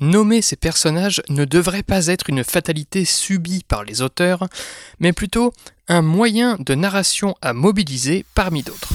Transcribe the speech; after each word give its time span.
Nommer 0.00 0.42
ces 0.42 0.56
personnages 0.56 1.22
ne 1.28 1.44
devrait 1.44 1.84
pas 1.84 2.08
être 2.08 2.28
une 2.28 2.42
fatalité 2.42 3.04
subie 3.04 3.64
par 3.66 3.84
les 3.84 4.02
auteurs, 4.02 4.48
mais 4.98 5.12
plutôt 5.12 5.52
un 5.86 6.02
moyen 6.02 6.56
de 6.58 6.74
narration 6.74 7.36
à 7.42 7.52
mobiliser 7.52 8.24
parmi 8.34 8.62
d'autres. 8.62 8.88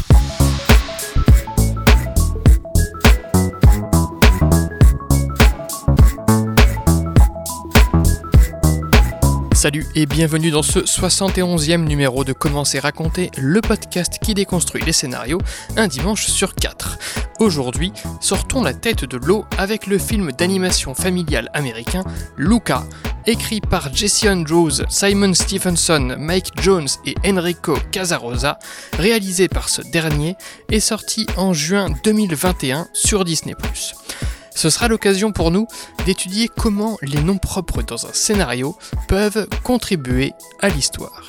Salut 9.59 9.85
et 9.93 10.05
bienvenue 10.05 10.51
dans 10.51 10.63
ce 10.63 10.79
71e 10.79 11.83
numéro 11.83 12.23
de 12.23 12.31
Commencer 12.31 12.79
raconter, 12.79 13.29
le 13.37 13.59
podcast 13.59 14.17
qui 14.21 14.33
déconstruit 14.33 14.85
les 14.85 14.93
scénarios 14.93 15.41
un 15.75 15.89
dimanche 15.89 16.27
sur 16.27 16.55
4. 16.55 16.97
Aujourd'hui, 17.41 17.91
sortons 18.21 18.63
la 18.63 18.73
tête 18.73 19.03
de 19.03 19.17
l'eau 19.17 19.43
avec 19.57 19.85
le 19.85 19.97
film 19.97 20.31
d'animation 20.31 20.93
familiale 20.93 21.49
américain 21.53 22.05
Luca, 22.37 22.85
écrit 23.27 23.59
par 23.59 23.93
Jesse 23.93 24.27
Andrews, 24.27 24.85
Simon 24.87 25.33
Stephenson, 25.33 26.15
Mike 26.17 26.53
Jones 26.61 26.87
et 27.05 27.15
Enrico 27.29 27.77
Casarosa, 27.91 28.59
réalisé 28.97 29.49
par 29.49 29.67
ce 29.67 29.81
dernier 29.81 30.37
et 30.71 30.79
sorti 30.79 31.27
en 31.35 31.51
juin 31.51 31.89
2021 32.05 32.87
sur 32.93 33.25
Disney⁇ 33.25 33.55
ce 34.55 34.69
sera 34.69 34.87
l'occasion 34.87 35.31
pour 35.31 35.51
nous 35.51 35.67
d'étudier 36.05 36.47
comment 36.47 36.97
les 37.01 37.21
noms 37.21 37.37
propres 37.37 37.81
dans 37.81 38.05
un 38.05 38.13
scénario 38.13 38.77
peuvent 39.07 39.47
contribuer 39.63 40.33
à 40.61 40.69
l'histoire. 40.69 41.25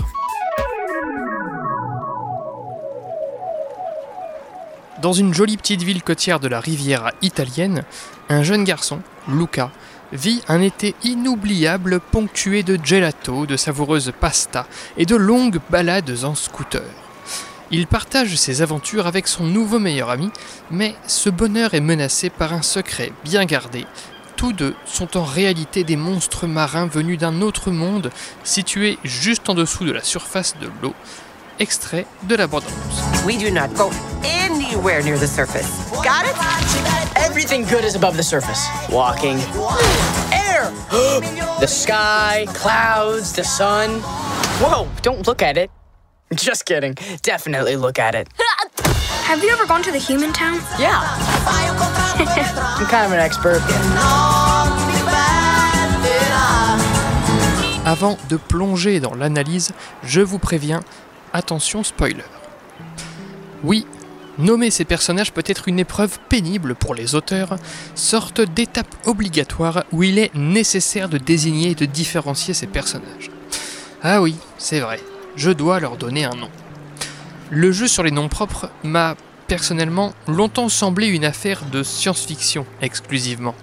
Dans 5.02 5.12
une 5.14 5.32
jolie 5.32 5.56
petite 5.56 5.82
ville 5.82 6.02
côtière 6.02 6.40
de 6.40 6.48
la 6.48 6.60
Riviera 6.60 7.12
italienne, 7.22 7.84
un 8.28 8.42
jeune 8.42 8.64
garçon, 8.64 9.00
Luca, 9.28 9.70
vit 10.12 10.42
un 10.48 10.60
été 10.60 10.94
inoubliable 11.04 12.00
ponctué 12.00 12.62
de 12.62 12.78
gelato, 12.82 13.46
de 13.46 13.56
savoureuses 13.56 14.12
pasta 14.18 14.66
et 14.98 15.06
de 15.06 15.16
longues 15.16 15.60
balades 15.70 16.24
en 16.24 16.34
scooter. 16.34 16.82
Il 17.72 17.86
partage 17.86 18.34
ses 18.34 18.62
aventures 18.62 19.06
avec 19.06 19.28
son 19.28 19.44
nouveau 19.44 19.78
meilleur 19.78 20.10
ami, 20.10 20.30
mais 20.72 20.96
ce 21.06 21.30
bonheur 21.30 21.74
est 21.74 21.80
menacé 21.80 22.28
par 22.28 22.52
un 22.52 22.62
secret 22.62 23.12
bien 23.24 23.44
gardé. 23.44 23.86
Tous 24.34 24.52
deux 24.52 24.74
sont 24.86 25.16
en 25.16 25.22
réalité 25.22 25.84
des 25.84 25.96
monstres 25.96 26.48
marins 26.48 26.86
venus 26.86 27.18
d'un 27.18 27.42
autre 27.42 27.70
monde, 27.70 28.10
situé 28.42 28.98
juste 29.04 29.48
en 29.48 29.54
dessous 29.54 29.84
de 29.84 29.92
la 29.92 30.02
surface 30.02 30.56
de 30.60 30.68
l'eau. 30.82 30.94
Extrait 31.60 32.06
de 32.24 32.34
la 32.34 32.48
bande 32.48 32.64
We 33.24 33.36
do 33.38 33.50
not 33.50 33.68
go 33.76 33.90
anywhere 34.24 35.02
near 35.04 35.18
the 35.18 35.28
surface. 35.28 35.68
Got 36.02 36.24
it? 36.24 36.34
Everything 37.16 37.64
good 37.66 37.84
is 37.84 37.94
above 37.94 38.16
the 38.16 38.22
surface. 38.22 38.66
Walking. 38.90 39.38
Air! 40.32 40.72
the 41.60 41.68
sky, 41.68 42.46
clouds, 42.54 43.32
the 43.32 43.44
sun. 43.44 44.00
Whoa, 44.58 44.88
don't 45.02 45.24
look 45.26 45.42
at 45.42 45.56
it. 45.56 45.70
Just 46.34 46.64
kidding. 46.64 46.94
Definitely 47.22 47.76
look 47.76 47.98
at 47.98 48.14
it. 48.14 48.28
Have 49.24 49.42
you 49.42 49.50
ever 49.50 49.66
gone 49.66 49.82
to 49.82 49.90
the 49.90 49.98
human 49.98 50.32
town? 50.32 50.60
Yeah. 50.78 51.00
I'm 52.78 52.86
kind 52.86 53.06
of 53.06 53.12
an 53.12 53.18
expert. 53.18 53.60
Avant 57.84 58.16
de 58.28 58.36
plonger 58.36 59.00
dans 59.00 59.14
l'analyse, 59.14 59.72
je 60.04 60.20
vous 60.20 60.38
préviens, 60.38 60.82
attention 61.32 61.82
spoiler. 61.82 62.24
Oui, 63.64 63.86
nommer 64.38 64.70
ces 64.70 64.84
personnages 64.84 65.32
peut 65.32 65.42
être 65.46 65.66
une 65.66 65.80
épreuve 65.80 66.20
pénible 66.28 66.76
pour 66.76 66.94
les 66.94 67.16
auteurs, 67.16 67.56
sorte 67.96 68.40
d'étape 68.40 68.94
obligatoire 69.06 69.84
où 69.90 70.04
il 70.04 70.18
est 70.18 70.32
nécessaire 70.36 71.08
de 71.08 71.18
désigner 71.18 71.70
et 71.70 71.74
de 71.74 71.86
différencier 71.86 72.54
ces 72.54 72.68
personnages. 72.68 73.30
Ah 74.02 74.22
oui, 74.22 74.36
c'est 74.58 74.80
vrai, 74.80 75.00
je 75.40 75.50
dois 75.50 75.80
leur 75.80 75.96
donner 75.96 76.26
un 76.26 76.34
nom. 76.36 76.50
Le 77.48 77.72
jeu 77.72 77.88
sur 77.88 78.02
les 78.02 78.10
noms 78.10 78.28
propres 78.28 78.68
m'a 78.84 79.16
personnellement 79.46 80.12
longtemps 80.28 80.68
semblé 80.68 81.06
une 81.06 81.24
affaire 81.24 81.64
de 81.72 81.82
science-fiction 81.82 82.66
exclusivement. 82.82 83.54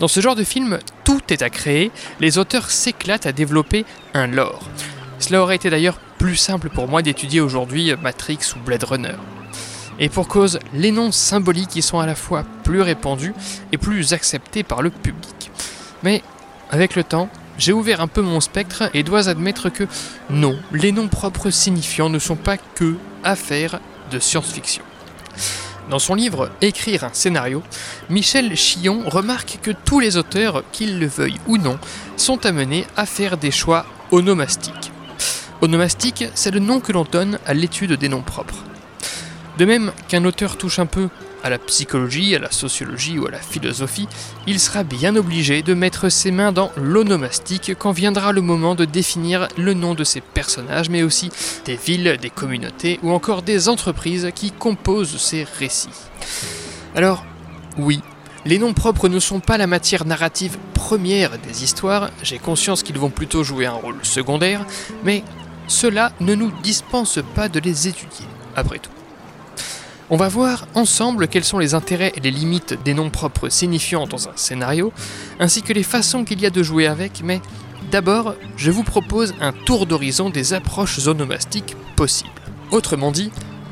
Dans 0.00 0.08
ce 0.08 0.20
genre 0.20 0.36
de 0.36 0.42
film, 0.42 0.78
tout 1.04 1.20
est 1.28 1.42
à 1.42 1.50
créer, 1.50 1.90
les 2.18 2.38
auteurs 2.38 2.70
s'éclatent 2.70 3.26
à 3.26 3.32
développer 3.32 3.84
un 4.14 4.26
lore. 4.26 4.62
Cela 5.18 5.42
aurait 5.42 5.56
été 5.56 5.68
d'ailleurs 5.68 6.00
plus 6.16 6.36
simple 6.36 6.70
pour 6.70 6.88
moi 6.88 7.02
d'étudier 7.02 7.42
aujourd'hui 7.42 7.92
Matrix 8.02 8.54
ou 8.56 8.60
Blade 8.60 8.84
Runner. 8.84 9.16
Et 9.98 10.08
pour 10.08 10.28
cause, 10.28 10.60
les 10.72 10.92
noms 10.92 11.12
symboliques 11.12 11.76
y 11.76 11.82
sont 11.82 12.00
à 12.00 12.06
la 12.06 12.14
fois 12.14 12.42
plus 12.64 12.80
répandus 12.80 13.34
et 13.70 13.76
plus 13.76 14.14
acceptés 14.14 14.62
par 14.62 14.80
le 14.80 14.88
public. 14.88 15.50
Mais 16.02 16.22
avec 16.70 16.96
le 16.96 17.04
temps, 17.04 17.28
j'ai 17.62 17.72
ouvert 17.72 18.00
un 18.00 18.08
peu 18.08 18.22
mon 18.22 18.40
spectre 18.40 18.90
et 18.92 19.04
dois 19.04 19.28
admettre 19.28 19.68
que 19.68 19.84
non, 20.30 20.58
les 20.72 20.90
noms 20.90 21.06
propres 21.06 21.50
signifiants 21.50 22.10
ne 22.10 22.18
sont 22.18 22.34
pas 22.34 22.56
que 22.56 22.96
affaires 23.22 23.78
de 24.10 24.18
science-fiction. 24.18 24.82
Dans 25.88 26.00
son 26.00 26.16
livre 26.16 26.50
Écrire 26.60 27.04
un 27.04 27.12
scénario, 27.12 27.62
Michel 28.10 28.56
Chillon 28.56 29.08
remarque 29.08 29.60
que 29.62 29.70
tous 29.70 30.00
les 30.00 30.16
auteurs, 30.16 30.64
qu'ils 30.72 30.98
le 30.98 31.06
veuillent 31.06 31.38
ou 31.46 31.56
non, 31.56 31.78
sont 32.16 32.44
amenés 32.46 32.84
à 32.96 33.06
faire 33.06 33.36
des 33.36 33.52
choix 33.52 33.86
onomastiques. 34.10 34.90
Onomastique, 35.60 36.24
c'est 36.34 36.50
le 36.50 36.58
nom 36.58 36.80
que 36.80 36.90
l'on 36.90 37.04
donne 37.04 37.38
à 37.46 37.54
l'étude 37.54 37.92
des 37.92 38.08
noms 38.08 38.22
propres. 38.22 38.64
De 39.58 39.64
même 39.64 39.92
qu'un 40.08 40.24
auteur 40.24 40.56
touche 40.56 40.80
un 40.80 40.86
peu 40.86 41.10
à 41.42 41.50
la 41.50 41.58
psychologie, 41.58 42.34
à 42.34 42.38
la 42.38 42.50
sociologie 42.50 43.18
ou 43.18 43.26
à 43.26 43.30
la 43.30 43.38
philosophie, 43.38 44.08
il 44.46 44.60
sera 44.60 44.84
bien 44.84 45.16
obligé 45.16 45.62
de 45.62 45.74
mettre 45.74 46.08
ses 46.08 46.30
mains 46.30 46.52
dans 46.52 46.70
l'onomastique 46.76 47.72
quand 47.78 47.92
viendra 47.92 48.32
le 48.32 48.40
moment 48.40 48.74
de 48.74 48.84
définir 48.84 49.48
le 49.56 49.74
nom 49.74 49.94
de 49.94 50.04
ses 50.04 50.20
personnages, 50.20 50.88
mais 50.88 51.02
aussi 51.02 51.30
des 51.64 51.76
villes, 51.76 52.18
des 52.20 52.30
communautés 52.30 52.98
ou 53.02 53.10
encore 53.10 53.42
des 53.42 53.68
entreprises 53.68 54.30
qui 54.34 54.50
composent 54.50 55.16
ces 55.16 55.44
récits. 55.58 55.90
Alors, 56.94 57.24
oui, 57.78 58.00
les 58.44 58.58
noms 58.58 58.74
propres 58.74 59.08
ne 59.08 59.20
sont 59.20 59.40
pas 59.40 59.58
la 59.58 59.66
matière 59.66 60.04
narrative 60.04 60.58
première 60.74 61.38
des 61.38 61.62
histoires, 61.62 62.10
j'ai 62.22 62.38
conscience 62.38 62.82
qu'ils 62.82 62.98
vont 62.98 63.10
plutôt 63.10 63.44
jouer 63.44 63.66
un 63.66 63.72
rôle 63.72 63.98
secondaire, 64.02 64.66
mais 65.04 65.22
cela 65.68 66.12
ne 66.20 66.34
nous 66.34 66.50
dispense 66.62 67.20
pas 67.34 67.48
de 67.48 67.60
les 67.60 67.88
étudier, 67.88 68.26
après 68.56 68.78
tout. 68.78 68.90
On 70.14 70.16
va 70.16 70.28
voir 70.28 70.66
ensemble 70.74 71.26
quels 71.26 71.42
sont 71.42 71.58
les 71.58 71.72
intérêts 71.72 72.12
et 72.14 72.20
les 72.20 72.30
limites 72.30 72.76
des 72.84 72.92
noms 72.92 73.08
propres 73.08 73.48
signifiants 73.48 74.06
dans 74.06 74.28
un 74.28 74.36
scénario, 74.36 74.92
ainsi 75.40 75.62
que 75.62 75.72
les 75.72 75.82
façons 75.82 76.26
qu'il 76.26 76.38
y 76.42 76.44
a 76.44 76.50
de 76.50 76.62
jouer 76.62 76.86
avec, 76.86 77.22
mais 77.24 77.40
d'abord, 77.90 78.34
je 78.58 78.70
vous 78.70 78.82
propose 78.82 79.32
un 79.40 79.52
tour 79.52 79.86
d'horizon 79.86 80.28
des 80.28 80.52
approches 80.52 81.06
onomastiques 81.06 81.76
possibles. 81.96 82.42
Autrement 82.72 83.10
dit, 83.10 83.30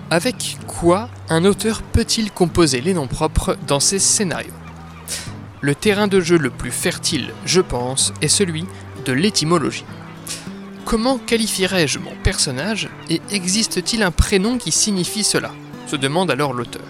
avec 0.08 0.56
quoi 0.66 1.10
un 1.28 1.44
auteur 1.44 1.82
peut-il 1.82 2.32
composer 2.32 2.80
les 2.80 2.94
noms 2.94 3.06
propres 3.06 3.58
dans 3.66 3.78
ses 3.78 3.98
scénarios? 3.98 4.54
Le 5.60 5.74
terrain 5.74 6.08
de 6.08 6.20
jeu 6.20 6.38
le 6.38 6.48
plus 6.48 6.70
fertile, 6.70 7.34
je 7.44 7.60
pense, 7.60 8.14
est 8.22 8.28
celui 8.28 8.64
de 9.04 9.12
l'étymologie. 9.12 9.84
Comment 10.86 11.18
qualifierais-je 11.18 11.98
mon 11.98 12.16
personnage 12.24 12.88
et 13.10 13.20
existe-t-il 13.30 14.02
un 14.02 14.10
prénom 14.10 14.56
qui 14.56 14.72
signifie 14.72 15.22
cela? 15.22 15.50
Se 15.90 15.96
demande 15.96 16.30
alors 16.30 16.52
l'auteur. 16.52 16.82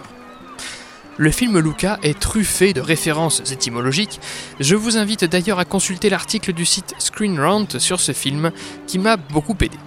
Le 1.16 1.30
film 1.30 1.58
Luca 1.58 1.98
est 2.02 2.18
truffé 2.18 2.74
de 2.74 2.82
références 2.82 3.40
étymologiques, 3.50 4.20
je 4.58 4.76
vous 4.76 4.98
invite 4.98 5.24
d'ailleurs 5.24 5.58
à 5.58 5.64
consulter 5.64 6.10
l'article 6.10 6.52
du 6.52 6.66
site 6.66 6.94
Screen 6.98 7.40
Rant 7.40 7.78
sur 7.78 7.98
ce 7.98 8.12
film 8.12 8.52
qui 8.86 8.98
m'a 8.98 9.16
beaucoup 9.16 9.56
aidé. 9.60 9.78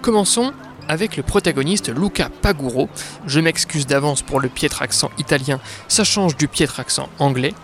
Commençons 0.00 0.52
avec 0.88 1.16
le 1.16 1.24
protagoniste 1.24 1.88
Luca 1.88 2.28
Paguro, 2.28 2.88
je 3.26 3.40
m'excuse 3.40 3.86
d'avance 3.86 4.22
pour 4.22 4.38
le 4.38 4.48
piètre 4.48 4.82
accent 4.82 5.10
italien, 5.18 5.58
ça 5.88 6.04
change 6.04 6.36
du 6.36 6.46
piètre 6.46 6.78
accent 6.78 7.08
anglais. 7.18 7.54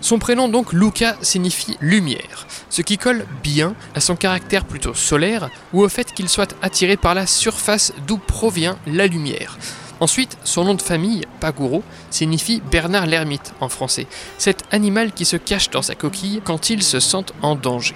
Son 0.00 0.18
prénom 0.18 0.48
donc 0.48 0.72
Luca 0.72 1.16
signifie 1.20 1.76
lumière, 1.80 2.46
ce 2.70 2.82
qui 2.82 2.96
colle 2.96 3.26
bien 3.42 3.74
à 3.94 4.00
son 4.00 4.16
caractère 4.16 4.64
plutôt 4.64 4.94
solaire 4.94 5.50
ou 5.72 5.82
au 5.82 5.88
fait 5.88 6.12
qu'il 6.12 6.28
soit 6.28 6.56
attiré 6.62 6.96
par 6.96 7.14
la 7.14 7.26
surface 7.26 7.92
d'où 8.06 8.16
provient 8.16 8.78
la 8.86 9.06
lumière, 9.06 9.58
Ensuite, 10.00 10.38
son 10.44 10.64
nom 10.64 10.74
de 10.74 10.80
famille, 10.80 11.26
Paguro, 11.40 11.82
signifie 12.08 12.62
Bernard 12.70 13.04
l'ermite 13.04 13.52
en 13.60 13.68
français, 13.68 14.06
cet 14.38 14.64
animal 14.70 15.12
qui 15.12 15.26
se 15.26 15.36
cache 15.36 15.68
dans 15.68 15.82
sa 15.82 15.94
coquille 15.94 16.40
quand 16.42 16.70
il 16.70 16.82
se 16.82 17.00
sent 17.00 17.26
en 17.42 17.54
danger. 17.54 17.94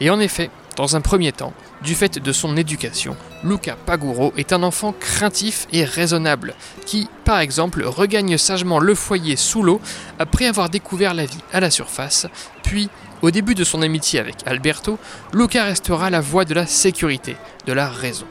Et 0.00 0.10
en 0.10 0.20
effet, 0.20 0.50
dans 0.76 0.96
un 0.96 1.00
premier 1.00 1.32
temps, 1.32 1.54
du 1.82 1.94
fait 1.94 2.18
de 2.18 2.32
son 2.32 2.56
éducation, 2.56 3.16
Luca 3.44 3.76
Paguro 3.76 4.32
est 4.36 4.52
un 4.52 4.62
enfant 4.62 4.92
craintif 4.92 5.66
et 5.72 5.84
raisonnable, 5.84 6.54
qui, 6.86 7.08
par 7.24 7.40
exemple, 7.40 7.82
regagne 7.84 8.36
sagement 8.36 8.78
le 8.78 8.94
foyer 8.94 9.36
sous 9.36 9.62
l'eau 9.62 9.80
après 10.18 10.46
avoir 10.46 10.70
découvert 10.70 11.14
la 11.14 11.26
vie 11.26 11.42
à 11.52 11.60
la 11.60 11.70
surface, 11.70 12.26
puis, 12.62 12.88
au 13.22 13.30
début 13.30 13.54
de 13.54 13.64
son 13.64 13.82
amitié 13.82 14.20
avec 14.20 14.36
Alberto, 14.46 14.98
Luca 15.32 15.64
restera 15.64 16.10
la 16.10 16.20
voix 16.20 16.44
de 16.44 16.54
la 16.54 16.66
sécurité, 16.66 17.36
de 17.66 17.72
la 17.72 17.88
raison. 17.88 18.26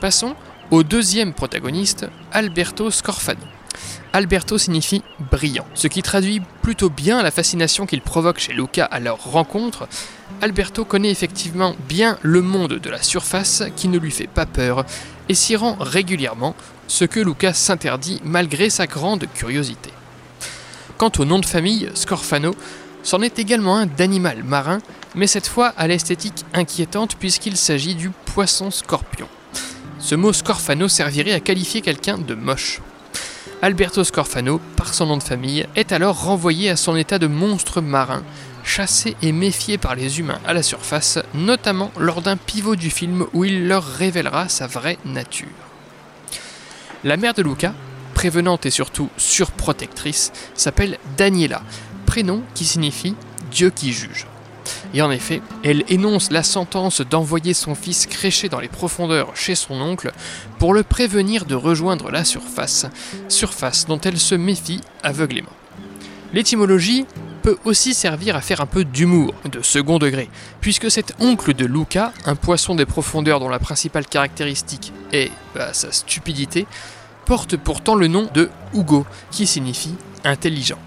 Passons 0.00 0.34
au 0.70 0.82
deuxième 0.82 1.32
protagoniste, 1.32 2.06
Alberto 2.32 2.90
Scorfano. 2.90 3.55
Alberto 4.16 4.56
signifie 4.56 5.02
brillant, 5.30 5.66
ce 5.74 5.88
qui 5.88 6.00
traduit 6.00 6.40
plutôt 6.62 6.88
bien 6.88 7.22
la 7.22 7.30
fascination 7.30 7.84
qu'il 7.84 8.00
provoque 8.00 8.38
chez 8.38 8.54
Luca 8.54 8.86
à 8.86 8.98
leur 8.98 9.22
rencontre. 9.22 9.88
Alberto 10.40 10.86
connaît 10.86 11.10
effectivement 11.10 11.76
bien 11.86 12.16
le 12.22 12.40
monde 12.40 12.78
de 12.82 12.88
la 12.88 13.02
surface 13.02 13.64
qui 13.76 13.88
ne 13.88 13.98
lui 13.98 14.10
fait 14.10 14.26
pas 14.26 14.46
peur 14.46 14.86
et 15.28 15.34
s'y 15.34 15.54
rend 15.54 15.76
régulièrement, 15.80 16.56
ce 16.88 17.04
que 17.04 17.20
Luca 17.20 17.52
s'interdit 17.52 18.22
malgré 18.24 18.70
sa 18.70 18.86
grande 18.86 19.26
curiosité. 19.34 19.90
Quant 20.96 21.12
au 21.18 21.26
nom 21.26 21.38
de 21.38 21.44
famille, 21.44 21.90
Scorfano, 21.92 22.54
c'en 23.02 23.20
est 23.20 23.38
également 23.38 23.76
un 23.76 23.84
d'animal 23.84 24.42
marin, 24.44 24.78
mais 25.14 25.26
cette 25.26 25.46
fois 25.46 25.74
à 25.76 25.86
l'esthétique 25.88 26.46
inquiétante 26.54 27.16
puisqu'il 27.16 27.58
s'agit 27.58 27.94
du 27.94 28.08
poisson 28.24 28.70
scorpion. 28.70 29.28
Ce 29.98 30.14
mot 30.14 30.32
Scorfano 30.32 30.88
servirait 30.88 31.32
à 31.32 31.40
qualifier 31.40 31.82
quelqu'un 31.82 32.16
de 32.16 32.34
moche. 32.34 32.80
Alberto 33.62 34.04
Scorfano, 34.04 34.60
par 34.76 34.92
son 34.92 35.06
nom 35.06 35.16
de 35.16 35.22
famille, 35.22 35.66
est 35.76 35.92
alors 35.92 36.24
renvoyé 36.24 36.68
à 36.68 36.76
son 36.76 36.94
état 36.94 37.18
de 37.18 37.26
monstre 37.26 37.80
marin, 37.80 38.22
chassé 38.64 39.16
et 39.22 39.32
méfié 39.32 39.78
par 39.78 39.94
les 39.94 40.20
humains 40.20 40.40
à 40.46 40.52
la 40.52 40.62
surface, 40.62 41.18
notamment 41.32 41.90
lors 41.98 42.20
d'un 42.20 42.36
pivot 42.36 42.76
du 42.76 42.90
film 42.90 43.26
où 43.32 43.44
il 43.44 43.66
leur 43.66 43.84
révélera 43.84 44.50
sa 44.50 44.66
vraie 44.66 44.98
nature. 45.06 45.48
La 47.02 47.16
mère 47.16 47.32
de 47.32 47.42
Luca, 47.42 47.72
prévenante 48.14 48.66
et 48.66 48.70
surtout 48.70 49.08
surprotectrice, 49.16 50.32
s'appelle 50.54 50.98
Daniela, 51.16 51.62
prénom 52.04 52.42
qui 52.54 52.66
signifie 52.66 53.14
Dieu 53.50 53.70
qui 53.70 53.92
juge. 53.92 54.26
Et 54.94 55.02
en 55.02 55.10
effet, 55.10 55.42
elle 55.64 55.84
énonce 55.88 56.30
la 56.30 56.42
sentence 56.42 57.00
d'envoyer 57.00 57.54
son 57.54 57.74
fils 57.74 58.06
crécher 58.06 58.48
dans 58.48 58.60
les 58.60 58.68
profondeurs 58.68 59.36
chez 59.36 59.54
son 59.54 59.80
oncle 59.80 60.12
pour 60.58 60.74
le 60.74 60.82
prévenir 60.82 61.44
de 61.44 61.54
rejoindre 61.54 62.10
la 62.10 62.24
surface, 62.24 62.86
surface 63.28 63.86
dont 63.86 64.00
elle 64.00 64.18
se 64.18 64.34
méfie 64.34 64.80
aveuglément. 65.02 65.50
L'étymologie 66.32 67.06
peut 67.42 67.58
aussi 67.64 67.94
servir 67.94 68.34
à 68.34 68.40
faire 68.40 68.60
un 68.60 68.66
peu 68.66 68.84
d'humour, 68.84 69.32
de 69.50 69.62
second 69.62 69.98
degré, 69.98 70.28
puisque 70.60 70.90
cet 70.90 71.14
oncle 71.20 71.54
de 71.54 71.64
Luca, 71.64 72.12
un 72.24 72.34
poisson 72.34 72.74
des 72.74 72.86
profondeurs 72.86 73.38
dont 73.38 73.48
la 73.48 73.60
principale 73.60 74.06
caractéristique 74.06 74.92
est 75.12 75.30
bah, 75.54 75.72
sa 75.72 75.92
stupidité, 75.92 76.66
porte 77.24 77.56
pourtant 77.56 77.94
le 77.94 78.08
nom 78.08 78.28
de 78.34 78.50
Hugo, 78.74 79.06
qui 79.30 79.46
signifie 79.46 79.94
intelligent. 80.24 80.78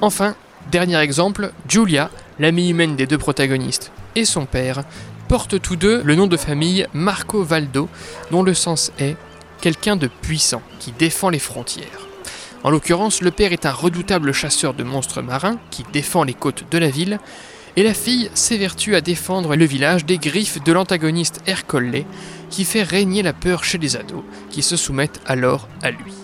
Enfin, 0.00 0.34
dernier 0.70 0.98
exemple, 0.98 1.52
Julia, 1.68 2.10
l'amie 2.38 2.70
humaine 2.70 2.96
des 2.96 3.06
deux 3.06 3.18
protagonistes, 3.18 3.92
et 4.14 4.24
son 4.24 4.46
père, 4.46 4.84
portent 5.28 5.60
tous 5.60 5.76
deux 5.76 6.02
le 6.02 6.14
nom 6.14 6.26
de 6.26 6.36
famille 6.36 6.86
Marco 6.94 7.42
Valdo, 7.42 7.88
dont 8.30 8.42
le 8.42 8.54
sens 8.54 8.92
est 8.98 9.16
quelqu'un 9.60 9.96
de 9.96 10.06
puissant, 10.06 10.62
qui 10.78 10.92
défend 10.92 11.28
les 11.28 11.38
frontières. 11.38 12.06
En 12.64 12.70
l'occurrence, 12.70 13.20
le 13.20 13.30
père 13.30 13.52
est 13.52 13.66
un 13.66 13.72
redoutable 13.72 14.32
chasseur 14.32 14.74
de 14.74 14.82
monstres 14.82 15.22
marins 15.22 15.58
qui 15.70 15.84
défend 15.92 16.24
les 16.24 16.34
côtes 16.34 16.64
de 16.70 16.78
la 16.78 16.88
ville, 16.88 17.18
et 17.76 17.82
la 17.82 17.94
fille 17.94 18.30
s'évertue 18.34 18.96
à 18.96 19.00
défendre 19.00 19.54
le 19.54 19.64
village 19.64 20.04
des 20.04 20.18
griffes 20.18 20.62
de 20.64 20.72
l'antagoniste 20.72 21.40
Ercole, 21.46 22.04
qui 22.50 22.64
fait 22.64 22.82
régner 22.82 23.22
la 23.22 23.32
peur 23.32 23.62
chez 23.62 23.78
les 23.78 23.96
ados, 23.96 24.24
qui 24.50 24.62
se 24.62 24.76
soumettent 24.76 25.20
alors 25.26 25.68
à 25.82 25.90
lui. 25.90 26.14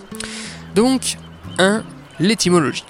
Donc, 0.73 1.17
1. 1.57 1.83
L'étymologie. 2.19 2.83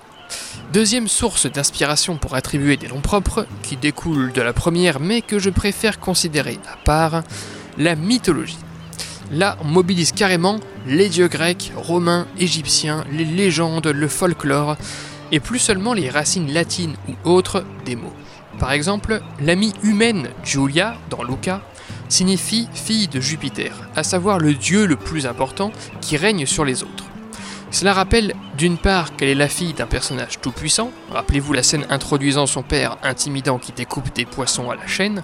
Deuxième 0.74 1.08
source 1.08 1.46
d'inspiration 1.46 2.18
pour 2.18 2.36
attribuer 2.36 2.76
des 2.76 2.88
noms 2.88 3.02
propres, 3.02 3.46
qui 3.62 3.78
découle 3.78 4.34
de 4.34 4.42
la 4.42 4.52
première 4.52 5.00
mais 5.00 5.22
que 5.22 5.40
je 5.40 5.50
préfère 5.50 6.00
considérer 6.00 6.60
à 6.72 6.76
part, 6.78 7.24
la 7.78 7.96
mythologie. 7.96 8.58
Là, 9.32 9.58
on 9.62 9.66
mobilise 9.66 10.12
carrément 10.12 10.60
les 10.86 11.08
dieux 11.08 11.28
grecs, 11.28 11.72
romains, 11.76 12.28
égyptiens, 12.38 13.06
les 13.12 13.26
légendes, 13.26 13.88
le 13.88 14.08
folklore, 14.08 14.76
et 15.32 15.40
plus 15.40 15.60
seulement 15.60 15.94
les 15.94 16.10
racines 16.10 16.52
latines 16.52 16.96
ou 17.08 17.30
autres 17.30 17.64
des 17.86 17.96
mots. 17.96 18.14
Par 18.60 18.72
exemple, 18.72 19.22
l'amie 19.40 19.74
humaine 19.84 20.30
Julia, 20.44 20.96
dans 21.10 21.24
Luca, 21.24 21.62
signifie 22.10 22.68
fille 22.74 23.08
de 23.08 23.20
Jupiter, 23.20 23.74
à 23.96 24.04
savoir 24.04 24.40
le 24.40 24.54
dieu 24.54 24.86
le 24.86 24.96
plus 24.96 25.26
important 25.26 25.72
qui 26.02 26.18
règne 26.18 26.46
sur 26.46 26.66
les 26.66 26.84
autres. 26.84 27.06
Cela 27.72 27.94
rappelle 27.94 28.34
d'une 28.58 28.78
part 28.78 29.16
qu'elle 29.16 29.30
est 29.30 29.36
la 29.36 29.50
fille 29.50 29.74
d'un 29.74 29.88
personnage 29.88 30.40
tout-puissant, 30.42 30.92
rappelez-vous 31.12 31.54
la 31.54 31.64
scène 31.64 31.86
introduisant 31.90 32.46
son 32.46 32.64
père 32.64 32.98
intimidant 33.04 33.58
qui 33.58 33.72
découpe 33.72 34.14
des 34.14 34.26
poissons 34.26 34.70
à 34.70 34.76
la 34.76 34.88
chaîne, 34.88 35.24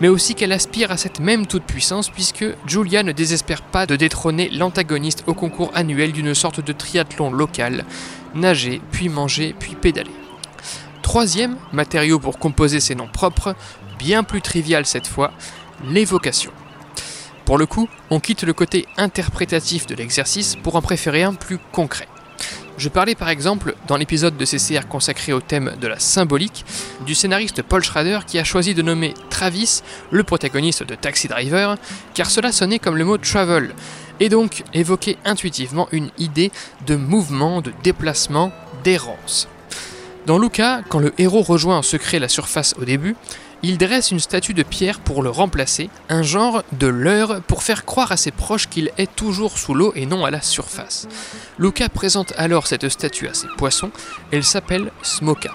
mais 0.00 0.08
aussi 0.08 0.34
qu'elle 0.34 0.52
aspire 0.52 0.90
à 0.90 0.96
cette 0.96 1.20
même 1.20 1.46
toute-puissance 1.46 2.08
puisque 2.08 2.44
Julia 2.66 3.02
ne 3.02 3.12
désespère 3.12 3.62
pas 3.62 3.86
de 3.86 3.96
détrôner 3.96 4.48
l'antagoniste 4.50 5.24
au 5.26 5.34
concours 5.34 5.70
annuel 5.74 6.12
d'une 6.12 6.34
sorte 6.34 6.60
de 6.60 6.72
triathlon 6.72 7.30
local, 7.30 7.84
nager, 8.34 8.80
puis 8.90 9.08
manger, 9.08 9.54
puis 9.58 9.74
pédaler. 9.74 10.10
Troisième 11.02 11.56
matériau 11.72 12.18
pour 12.18 12.38
composer 12.38 12.80
ses 12.80 12.94
noms 12.94 13.08
propres, 13.08 13.54
bien 13.98 14.24
plus 14.24 14.40
trivial 14.40 14.86
cette 14.86 15.06
fois, 15.06 15.32
l'évocation. 15.86 16.50
Pour 17.44 17.58
le 17.58 17.66
coup, 17.66 17.88
on 18.10 18.20
quitte 18.20 18.42
le 18.42 18.54
côté 18.54 18.86
interprétatif 18.96 19.86
de 19.86 19.94
l'exercice 19.94 20.56
pour 20.56 20.76
en 20.76 20.82
préférer 20.82 21.22
un 21.22 21.34
plus 21.34 21.58
concret. 21.72 22.08
Je 22.76 22.88
parlais 22.88 23.14
par 23.14 23.28
exemple, 23.28 23.76
dans 23.86 23.96
l'épisode 23.96 24.36
de 24.36 24.44
CCR 24.44 24.88
consacré 24.88 25.32
au 25.32 25.40
thème 25.40 25.74
de 25.80 25.86
la 25.86 25.98
symbolique, 25.98 26.64
du 27.06 27.14
scénariste 27.14 27.62
Paul 27.62 27.84
Schrader 27.84 28.20
qui 28.26 28.38
a 28.38 28.44
choisi 28.44 28.74
de 28.74 28.82
nommer 28.82 29.14
Travis 29.30 29.82
le 30.10 30.24
protagoniste 30.24 30.82
de 30.82 30.94
Taxi 30.94 31.28
Driver, 31.28 31.76
car 32.14 32.30
cela 32.30 32.50
sonnait 32.50 32.80
comme 32.80 32.96
le 32.96 33.04
mot 33.04 33.18
travel, 33.18 33.74
et 34.18 34.28
donc 34.28 34.64
évoquait 34.72 35.18
intuitivement 35.24 35.86
une 35.92 36.10
idée 36.18 36.50
de 36.86 36.96
mouvement, 36.96 37.60
de 37.60 37.72
déplacement, 37.84 38.52
d'errance. 38.82 39.48
Dans 40.26 40.38
Luca, 40.38 40.80
quand 40.88 40.98
le 40.98 41.12
héros 41.18 41.42
rejoint 41.42 41.78
en 41.78 41.82
secret 41.82 42.18
la 42.18 42.28
surface 42.28 42.74
au 42.80 42.84
début, 42.84 43.14
il 43.64 43.78
dresse 43.78 44.10
une 44.10 44.20
statue 44.20 44.52
de 44.52 44.62
pierre 44.62 45.00
pour 45.00 45.22
le 45.22 45.30
remplacer, 45.30 45.88
un 46.10 46.22
genre 46.22 46.62
de 46.72 46.86
leurre 46.86 47.40
pour 47.40 47.62
faire 47.62 47.86
croire 47.86 48.12
à 48.12 48.18
ses 48.18 48.30
proches 48.30 48.68
qu'il 48.68 48.90
est 48.98 49.16
toujours 49.16 49.56
sous 49.56 49.72
l'eau 49.72 49.92
et 49.96 50.04
non 50.04 50.26
à 50.26 50.30
la 50.30 50.42
surface. 50.42 51.08
Luca 51.58 51.88
présente 51.88 52.34
alors 52.36 52.66
cette 52.66 52.90
statue 52.90 53.26
à 53.26 53.32
ses 53.32 53.46
poissons, 53.56 53.90
elle 54.32 54.44
s'appelle 54.44 54.92
Smoka. 55.02 55.54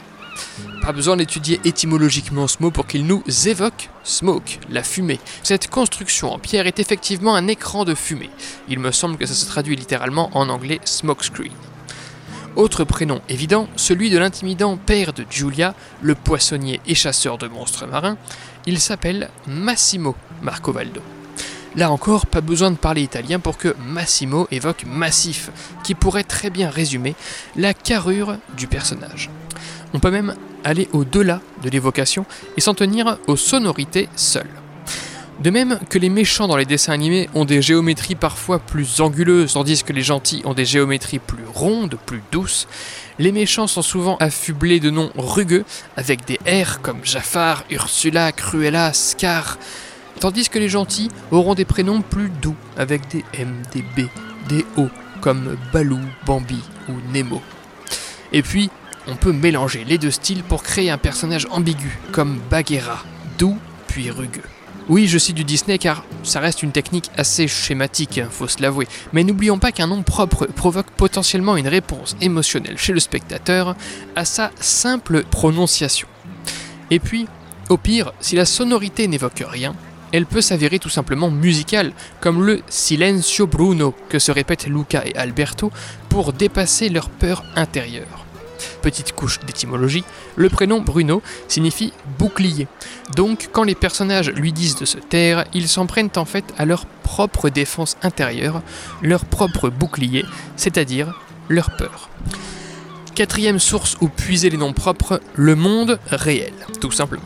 Pas 0.82 0.92
besoin 0.92 1.18
d'étudier 1.18 1.60
étymologiquement 1.66 2.48
ce 2.48 2.58
mot 2.62 2.72
pour 2.72 2.88
qu'il 2.88 3.06
nous 3.06 3.24
évoque 3.46 3.90
smoke, 4.04 4.58
la 4.70 4.82
fumée. 4.82 5.20
Cette 5.44 5.70
construction 5.70 6.34
en 6.34 6.40
pierre 6.40 6.66
est 6.66 6.80
effectivement 6.80 7.36
un 7.36 7.48
écran 7.48 7.86
de 7.86 7.94
fumée. 7.94 8.32
Il 8.70 8.80
me 8.80 8.92
semble 8.92 9.18
que 9.18 9.28
ça 9.28 9.36
se 9.36 9.46
traduit 9.46 9.76
littéralement 9.76 10.32
en 10.34 10.50
anglais 10.50 10.80
smokescreen. 10.84 11.52
Autre 12.56 12.84
prénom 12.84 13.22
évident, 13.30 13.68
celui 13.76 14.10
de 14.10 14.18
l'intimidant 14.18 14.76
père 14.78 15.14
de 15.14 15.26
Giulia, 15.30 15.76
le 16.02 16.16
poissonnier 16.16 16.82
et 16.88 16.96
chasseur 16.96 17.38
de 17.38 17.48
monstres 17.48 17.88
marins, 17.88 18.18
il 18.66 18.80
s'appelle 18.80 19.30
Massimo 19.48 20.16
Marcovaldo. 20.42 21.02
Là 21.76 21.92
encore, 21.92 22.26
pas 22.26 22.42
besoin 22.42 22.72
de 22.72 22.78
parler 22.78 23.04
italien 23.04 23.40
pour 23.40 23.58
que 23.58 23.76
Massimo 23.86 24.48
évoque 24.52 24.86
massif, 24.86 25.52
qui 25.84 25.94
pourrait 25.94 26.24
très 26.24 26.50
bien 26.50 26.70
résumer 26.70 27.16
la 27.56 27.74
carrure 27.74 28.38
du 28.58 28.68
personnage. 28.68 29.30
On 29.94 30.00
peut 30.00 30.12
même 30.12 30.36
aller 30.64 30.90
au-delà 30.92 31.42
de 31.64 31.70
l'évocation 31.70 32.26
et 32.58 32.62
s'en 32.62 32.74
tenir 32.74 33.18
aux 33.28 33.38
sonorités 33.38 34.10
seules. 34.16 34.59
De 35.40 35.52
même 35.52 35.80
que 35.90 35.98
les 35.98 36.10
méchants 36.10 36.50
dans 36.50 36.58
les 36.58 36.66
dessins 36.66 36.92
animés 36.92 37.30
ont 37.34 37.46
des 37.46 37.62
géométries 37.62 38.16
parfois 38.16 38.60
plus 38.60 39.00
anguleuses, 39.00 39.54
tandis 39.54 39.84
que 39.84 39.94
les 39.94 40.02
gentils 40.02 40.42
ont 40.44 40.54
des 40.54 40.66
géométries 40.66 41.20
plus 41.20 41.46
rondes, 41.54 41.98
plus 42.06 42.22
douces, 42.30 42.68
les 43.20 43.32
méchants 43.32 43.68
sont 43.68 43.82
souvent 43.82 44.18
affublés 44.18 44.82
de 44.82 44.90
noms 44.90 45.12
rugueux, 45.16 45.64
avec 45.96 46.26
des 46.26 46.40
R 46.46 46.82
comme 46.82 47.06
Jafar, 47.06 47.64
Ursula, 47.70 48.34
Cruella, 48.34 48.92
Scar, 48.92 49.58
tandis 50.20 50.50
que 50.50 50.60
les 50.60 50.68
gentils 50.68 51.10
auront 51.32 51.56
des 51.56 51.64
prénoms 51.64 52.02
plus 52.02 52.30
doux, 52.30 52.58
avec 52.76 53.08
des 53.08 53.24
M, 53.34 53.62
des 53.74 53.82
B, 53.82 54.10
des 54.50 54.66
O, 54.76 54.88
comme 55.22 55.56
Balou, 55.72 56.02
Bambi 56.26 56.62
ou 56.90 56.94
Nemo. 57.14 57.42
Et 58.34 58.42
puis, 58.42 58.70
on 59.08 59.16
peut 59.16 59.32
mélanger 59.32 59.86
les 59.86 59.98
deux 59.98 60.12
styles 60.12 60.44
pour 60.44 60.64
créer 60.64 60.90
un 60.90 60.98
personnage 60.98 61.48
ambigu, 61.50 61.98
comme 62.12 62.42
Bagheera, 62.50 63.06
doux 63.38 63.58
puis 63.88 64.12
rugueux. 64.12 64.44
Oui, 64.90 65.06
je 65.06 65.20
cite 65.20 65.36
du 65.36 65.44
Disney 65.44 65.78
car 65.78 66.04
ça 66.24 66.40
reste 66.40 66.64
une 66.64 66.72
technique 66.72 67.12
assez 67.16 67.48
schématique, 67.48 68.22
faut 68.32 68.48
se 68.48 68.60
l'avouer. 68.60 68.88
Mais 69.14 69.24
n'oublions 69.24 69.60
pas 69.60 69.72
qu'un 69.72 69.86
nom 69.86 70.02
propre 70.02 70.48
provoque 70.48 70.90
potentiellement 70.90 71.58
une 71.58 71.68
réponse 71.68 72.18
émotionnelle 72.22 72.80
chez 72.80 72.92
le 72.92 73.00
spectateur 73.00 73.76
à 74.16 74.26
sa 74.26 74.50
simple 74.60 75.26
prononciation. 75.26 76.08
Et 76.90 76.98
puis, 76.98 77.28
au 77.70 77.78
pire, 77.78 78.14
si 78.20 78.36
la 78.36 78.46
sonorité 78.46 79.08
n'évoque 79.08 79.44
rien, 79.48 79.76
elle 80.12 80.26
peut 80.26 80.42
s'avérer 80.42 80.80
tout 80.80 80.90
simplement 80.90 81.30
musicale, 81.30 81.94
comme 82.20 82.44
le 82.44 82.64
Silencio 82.68 83.46
Bruno 83.46 83.94
que 84.10 84.18
se 84.18 84.32
répètent 84.32 84.66
Luca 84.66 85.06
et 85.06 85.16
Alberto 85.16 85.72
pour 86.10 86.34
dépasser 86.34 86.90
leur 86.90 87.10
peur 87.10 87.46
intérieure. 87.56 88.26
Petite 88.82 89.14
couche 89.14 89.40
d'étymologie, 89.42 90.04
le 90.36 90.50
prénom 90.50 90.82
Bruno 90.82 91.22
signifie 91.48 91.94
bouclier. 92.18 92.68
Donc 93.16 93.50
quand 93.52 93.64
les 93.64 93.76
personnages 93.76 94.32
lui 94.32 94.52
disent 94.52 94.76
de 94.76 94.86
se 94.86 94.98
taire, 94.98 95.46
ils 95.54 95.68
s'en 95.68 95.86
prennent 95.86 96.10
en 96.16 96.26
fait 96.26 96.46
à 96.58 96.66
leur 96.66 96.86
propre 96.86 97.50
défense 97.50 97.98
intérieure, 98.04 98.62
leur 99.02 99.26
propre 99.26 99.70
bouclier, 99.70 100.26
c'est-à-dire 100.56 101.20
leur 101.50 101.76
peur. 101.76 102.10
Quatrième 103.16 103.60
source 103.60 103.98
où 104.02 104.08
puiser 104.08 104.50
les 104.50 104.58
noms 104.58 104.74
propres, 104.74 105.20
le 105.36 105.56
monde 105.56 106.00
réel, 106.10 106.54
tout 106.80 106.92
simplement. 106.92 107.24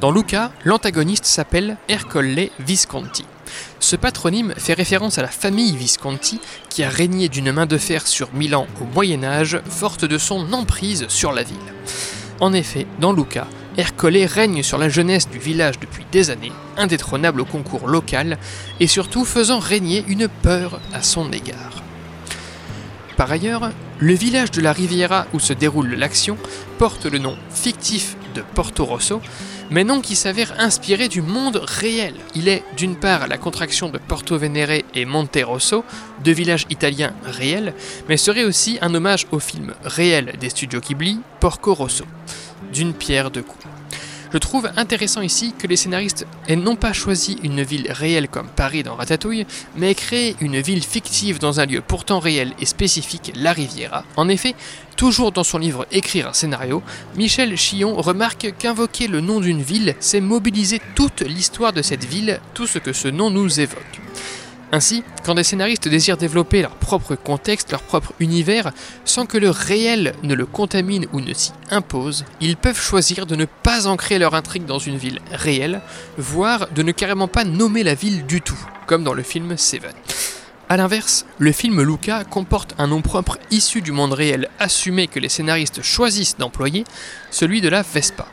Dans 0.00 0.12
Luca, 0.12 0.52
l'antagoniste 0.64 1.26
s'appelle 1.26 1.76
Ercole 1.88 2.48
Visconti. 2.58 3.24
Ce 3.78 3.96
patronyme 3.96 4.54
fait 4.56 4.74
référence 4.74 5.18
à 5.18 5.22
la 5.22 5.28
famille 5.28 5.76
Visconti 5.76 6.40
qui 6.68 6.82
a 6.82 6.88
régné 6.88 7.28
d'une 7.28 7.52
main 7.52 7.66
de 7.66 7.78
fer 7.78 8.06
sur 8.06 8.32
Milan 8.32 8.66
au 8.80 8.84
Moyen 8.84 9.24
Âge, 9.24 9.60
forte 9.68 10.04
de 10.04 10.18
son 10.18 10.52
emprise 10.52 11.06
sur 11.08 11.32
la 11.32 11.42
ville. 11.42 11.56
En 12.40 12.52
effet, 12.52 12.86
dans 13.00 13.12
Luca, 13.12 13.46
Ercole 13.76 14.24
règne 14.24 14.62
sur 14.62 14.78
la 14.78 14.88
jeunesse 14.88 15.28
du 15.28 15.38
village 15.38 15.78
depuis 15.78 16.04
des 16.10 16.30
années, 16.30 16.52
indétrônable 16.76 17.40
au 17.40 17.44
concours 17.44 17.86
local, 17.86 18.38
et 18.80 18.86
surtout 18.86 19.24
faisant 19.24 19.58
régner 19.58 20.04
une 20.08 20.28
peur 20.28 20.80
à 20.92 21.02
son 21.02 21.30
égard. 21.32 21.82
Par 23.16 23.30
ailleurs, 23.30 23.70
le 23.98 24.14
village 24.14 24.50
de 24.50 24.62
la 24.62 24.72
Riviera 24.72 25.26
où 25.34 25.40
se 25.40 25.52
déroule 25.52 25.94
l'action 25.94 26.38
porte 26.78 27.04
le 27.04 27.18
nom 27.18 27.36
fictif 27.50 28.16
de 28.34 28.42
Porto 28.54 28.84
Rosso, 28.84 29.20
mais 29.70 29.84
nom 29.84 30.00
qui 30.00 30.16
s'avère 30.16 30.58
inspiré 30.58 31.08
du 31.08 31.22
monde 31.22 31.62
réel. 31.64 32.14
Il 32.34 32.48
est 32.48 32.64
d'une 32.76 32.96
part 32.96 33.28
la 33.28 33.38
contraction 33.38 33.88
de 33.88 33.98
Porto 33.98 34.36
Venere 34.36 34.82
et 34.94 35.04
Monte 35.04 35.38
Rosso, 35.44 35.84
deux 36.24 36.32
villages 36.32 36.66
italiens 36.70 37.14
réels, 37.24 37.74
mais 38.08 38.16
serait 38.16 38.44
aussi 38.44 38.78
un 38.82 38.94
hommage 38.94 39.26
au 39.30 39.38
film 39.38 39.74
réel 39.84 40.34
des 40.40 40.50
studios 40.50 40.80
Ghibli, 40.80 41.20
Porco 41.38 41.74
Rosso. 41.74 42.04
D'une 42.72 42.94
pierre 42.94 43.30
deux 43.30 43.42
coups. 43.42 43.66
Je 44.32 44.38
trouve 44.38 44.70
intéressant 44.76 45.22
ici 45.22 45.52
que 45.58 45.66
les 45.66 45.76
scénaristes 45.76 46.26
aient 46.46 46.54
non 46.54 46.76
pas 46.76 46.92
choisi 46.92 47.38
une 47.42 47.62
ville 47.62 47.90
réelle 47.90 48.28
comme 48.28 48.48
Paris 48.48 48.84
dans 48.84 48.94
Ratatouille, 48.94 49.46
mais 49.76 49.94
créé 49.94 50.36
une 50.40 50.60
ville 50.60 50.84
fictive 50.84 51.40
dans 51.40 51.58
un 51.58 51.66
lieu 51.66 51.80
pourtant 51.80 52.20
réel 52.20 52.52
et 52.60 52.66
spécifique, 52.66 53.32
la 53.34 53.52
Riviera. 53.52 54.04
En 54.16 54.28
effet, 54.28 54.54
toujours 54.96 55.32
dans 55.32 55.44
son 55.44 55.58
livre 55.58 55.86
Écrire 55.90 56.28
un 56.28 56.32
scénario, 56.32 56.82
Michel 57.16 57.56
Chillon 57.56 57.96
remarque 57.96 58.54
qu'invoquer 58.56 59.08
le 59.08 59.20
nom 59.20 59.40
d'une 59.40 59.62
ville, 59.62 59.96
c'est 59.98 60.20
mobiliser 60.20 60.80
toute 60.94 61.22
l'histoire 61.22 61.72
de 61.72 61.82
cette 61.82 62.04
ville, 62.04 62.40
tout 62.54 62.68
ce 62.68 62.78
que 62.78 62.92
ce 62.92 63.08
nom 63.08 63.30
nous 63.30 63.58
évoque. 63.58 63.99
Ainsi, 64.72 65.02
quand 65.24 65.34
des 65.34 65.42
scénaristes 65.42 65.88
désirent 65.88 66.16
développer 66.16 66.62
leur 66.62 66.76
propre 66.76 67.16
contexte, 67.16 67.72
leur 67.72 67.82
propre 67.82 68.12
univers, 68.20 68.72
sans 69.04 69.26
que 69.26 69.36
le 69.38 69.50
réel 69.50 70.14
ne 70.22 70.34
le 70.34 70.46
contamine 70.46 71.06
ou 71.12 71.20
ne 71.20 71.34
s'y 71.34 71.52
impose, 71.70 72.24
ils 72.40 72.56
peuvent 72.56 72.80
choisir 72.80 73.26
de 73.26 73.34
ne 73.34 73.46
pas 73.46 73.88
ancrer 73.88 74.18
leur 74.20 74.34
intrigue 74.34 74.66
dans 74.66 74.78
une 74.78 74.96
ville 74.96 75.20
réelle, 75.32 75.80
voire 76.18 76.68
de 76.70 76.82
ne 76.82 76.92
carrément 76.92 77.28
pas 77.28 77.44
nommer 77.44 77.82
la 77.82 77.94
ville 77.94 78.26
du 78.26 78.40
tout, 78.40 78.58
comme 78.86 79.02
dans 79.02 79.14
le 79.14 79.24
film 79.24 79.56
Seven. 79.56 79.92
A 80.68 80.76
l'inverse, 80.76 81.26
le 81.40 81.50
film 81.50 81.82
Luca 81.82 82.22
comporte 82.22 82.76
un 82.78 82.86
nom 82.86 83.02
propre 83.02 83.38
issu 83.50 83.82
du 83.82 83.90
monde 83.90 84.12
réel 84.12 84.48
assumé 84.60 85.08
que 85.08 85.18
les 85.18 85.28
scénaristes 85.28 85.82
choisissent 85.82 86.36
d'employer, 86.38 86.84
celui 87.32 87.60
de 87.60 87.68
la 87.68 87.82
Vespa. 87.82 88.28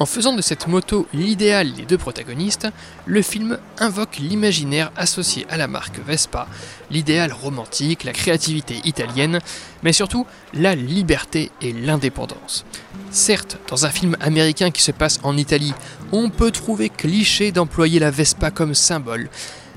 En 0.00 0.06
faisant 0.06 0.32
de 0.32 0.42
cette 0.42 0.68
moto 0.68 1.08
l'idéal 1.12 1.72
des 1.72 1.84
deux 1.84 1.98
protagonistes, 1.98 2.68
le 3.04 3.20
film 3.20 3.58
invoque 3.78 4.18
l'imaginaire 4.18 4.92
associé 4.96 5.44
à 5.50 5.56
la 5.56 5.66
marque 5.66 5.98
Vespa, 5.98 6.46
l'idéal 6.90 7.32
romantique, 7.32 8.04
la 8.04 8.12
créativité 8.12 8.76
italienne, 8.84 9.40
mais 9.82 9.92
surtout 9.92 10.24
la 10.54 10.76
liberté 10.76 11.50
et 11.60 11.72
l'indépendance. 11.72 12.64
Certes, 13.10 13.58
dans 13.68 13.86
un 13.86 13.90
film 13.90 14.16
américain 14.20 14.70
qui 14.70 14.82
se 14.82 14.92
passe 14.92 15.18
en 15.24 15.36
Italie, 15.36 15.74
on 16.12 16.30
peut 16.30 16.52
trouver 16.52 16.90
cliché 16.90 17.50
d'employer 17.50 17.98
la 17.98 18.12
Vespa 18.12 18.52
comme 18.52 18.74
symbole, 18.74 19.28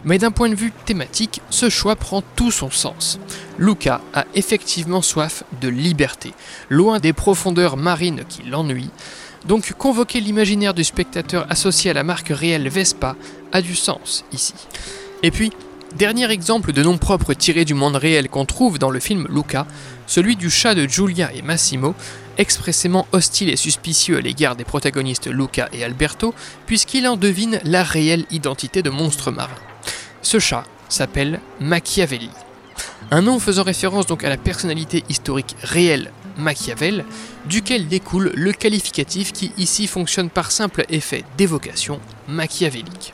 mais 0.03 0.19
d'un 0.19 0.31
point 0.31 0.49
de 0.49 0.55
vue 0.55 0.73
thématique, 0.85 1.41
ce 1.49 1.69
choix 1.69 1.95
prend 1.95 2.21
tout 2.35 2.51
son 2.51 2.69
sens. 2.69 3.19
Luca 3.57 4.01
a 4.13 4.25
effectivement 4.35 5.01
soif 5.01 5.43
de 5.61 5.67
liberté, 5.67 6.33
loin 6.69 6.99
des 6.99 7.13
profondeurs 7.13 7.77
marines 7.77 8.23
qui 8.29 8.43
l'ennuient, 8.43 8.91
donc 9.45 9.73
convoquer 9.73 10.19
l'imaginaire 10.19 10.73
du 10.73 10.83
spectateur 10.83 11.45
associé 11.49 11.91
à 11.91 11.93
la 11.93 12.03
marque 12.03 12.29
réelle 12.29 12.69
Vespa 12.69 13.15
a 13.51 13.61
du 13.61 13.75
sens 13.75 14.23
ici. 14.31 14.53
Et 15.23 15.31
puis, 15.31 15.51
dernier 15.95 16.29
exemple 16.31 16.73
de 16.73 16.83
nom 16.83 16.97
propre 16.97 17.33
tiré 17.33 17.65
du 17.65 17.73
monde 17.73 17.95
réel 17.95 18.29
qu'on 18.29 18.45
trouve 18.45 18.79
dans 18.79 18.91
le 18.91 18.99
film 18.99 19.27
Luca, 19.29 19.65
celui 20.07 20.35
du 20.35 20.49
chat 20.49 20.75
de 20.75 20.87
Giulia 20.87 21.31
et 21.33 21.41
Massimo, 21.41 21.95
expressément 22.37 23.07
hostile 23.11 23.49
et 23.49 23.55
suspicieux 23.55 24.17
à 24.17 24.21
l'égard 24.21 24.55
des 24.55 24.63
protagonistes 24.63 25.27
Luca 25.27 25.69
et 25.73 25.83
Alberto, 25.83 26.33
puisqu'il 26.65 27.07
en 27.07 27.17
devine 27.17 27.59
la 27.63 27.83
réelle 27.83 28.25
identité 28.31 28.81
de 28.81 28.89
monstre 28.89 29.31
marin. 29.31 29.49
Ce 30.21 30.39
chat 30.39 30.63
s'appelle 30.87 31.39
Machiavelli. 31.59 32.29
Un 33.09 33.21
nom 33.21 33.39
faisant 33.39 33.63
référence 33.63 34.05
donc 34.05 34.23
à 34.23 34.29
la 34.29 34.37
personnalité 34.37 35.03
historique 35.09 35.55
réelle 35.61 36.11
Machiavel, 36.37 37.05
duquel 37.45 37.87
découle 37.87 38.31
le 38.35 38.51
qualificatif 38.51 39.33
qui 39.33 39.51
ici 39.57 39.87
fonctionne 39.87 40.29
par 40.29 40.51
simple 40.51 40.85
effet 40.89 41.23
d'évocation 41.37 41.99
machiavélique. 42.27 43.13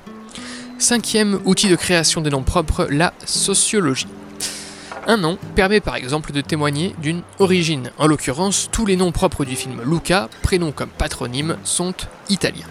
Cinquième 0.80 1.40
outil 1.46 1.70
de 1.70 1.76
création 1.76 2.22
des 2.22 2.30
noms 2.30 2.44
propres, 2.44 2.88
la 2.90 3.14
sociologie. 3.26 4.08
Un 5.08 5.18
nom 5.18 5.38
permet 5.56 5.80
par 5.80 5.96
exemple 5.96 6.34
de 6.34 6.42
témoigner 6.42 6.94
d'une 7.02 7.22
origine. 7.40 7.92
En 7.98 8.08
l'occurrence, 8.08 8.70
tous 8.72 8.86
les 8.86 8.98
noms 8.98 9.14
propres 9.14 9.46
du 9.46 9.56
film 9.56 9.82
Luca, 9.86 10.30
prénoms 10.44 10.74
comme 10.74 10.90
patronyme, 10.90 11.58
sont 11.64 11.94
italiens. 12.30 12.68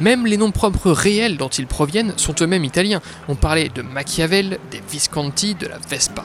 Même 0.00 0.26
les 0.26 0.36
noms 0.36 0.50
propres 0.50 0.90
réels 0.90 1.36
dont 1.36 1.48
ils 1.48 1.68
proviennent 1.68 2.14
sont 2.16 2.34
eux-mêmes 2.40 2.64
italiens. 2.64 3.00
On 3.28 3.36
parlait 3.36 3.68
de 3.68 3.82
Machiavel, 3.82 4.58
des 4.72 4.82
Visconti, 4.90 5.54
de 5.54 5.68
la 5.68 5.78
Vespa. 5.78 6.24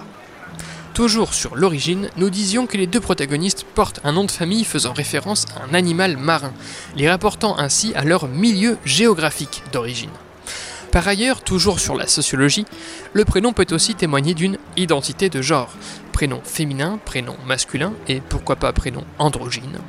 Toujours 0.99 1.33
sur 1.33 1.55
l'origine, 1.55 2.09
nous 2.17 2.29
disions 2.29 2.67
que 2.67 2.75
les 2.75 2.85
deux 2.85 2.99
protagonistes 2.99 3.65
portent 3.73 4.01
un 4.03 4.11
nom 4.11 4.25
de 4.25 4.31
famille 4.31 4.65
faisant 4.65 4.91
référence 4.91 5.45
à 5.55 5.63
un 5.63 5.73
animal 5.73 6.17
marin, 6.17 6.51
les 6.97 7.09
rapportant 7.09 7.57
ainsi 7.57 7.93
à 7.95 8.03
leur 8.03 8.27
milieu 8.27 8.77
géographique 8.83 9.63
d'origine. 9.71 10.09
Par 10.91 11.07
ailleurs, 11.07 11.41
toujours 11.41 11.79
sur 11.79 11.95
la 11.95 12.05
sociologie, 12.05 12.65
le 13.13 13.23
prénom 13.23 13.53
peut 13.53 13.67
aussi 13.71 13.95
témoigner 13.95 14.33
d'une 14.33 14.57
identité 14.75 15.29
de 15.29 15.41
genre, 15.41 15.71
prénom 16.11 16.41
féminin, 16.43 16.99
prénom 17.05 17.37
masculin 17.47 17.93
et 18.09 18.19
pourquoi 18.19 18.57
pas 18.57 18.73
prénom 18.73 19.05
androgyne. 19.19 19.79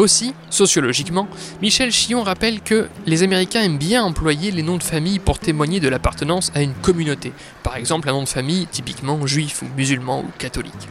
Aussi, 0.00 0.32
sociologiquement, 0.48 1.28
Michel 1.60 1.92
Chillon 1.92 2.22
rappelle 2.22 2.62
que 2.62 2.88
les 3.04 3.22
Américains 3.22 3.60
aiment 3.60 3.76
bien 3.76 4.02
employer 4.02 4.50
les 4.50 4.62
noms 4.62 4.78
de 4.78 4.82
famille 4.82 5.18
pour 5.18 5.38
témoigner 5.38 5.78
de 5.78 5.90
l'appartenance 5.90 6.50
à 6.54 6.62
une 6.62 6.72
communauté, 6.72 7.34
par 7.62 7.76
exemple 7.76 8.08
un 8.08 8.12
nom 8.12 8.22
de 8.22 8.28
famille 8.28 8.66
typiquement 8.66 9.26
juif 9.26 9.60
ou 9.60 9.66
musulman 9.76 10.20
ou 10.20 10.30
catholique. 10.38 10.88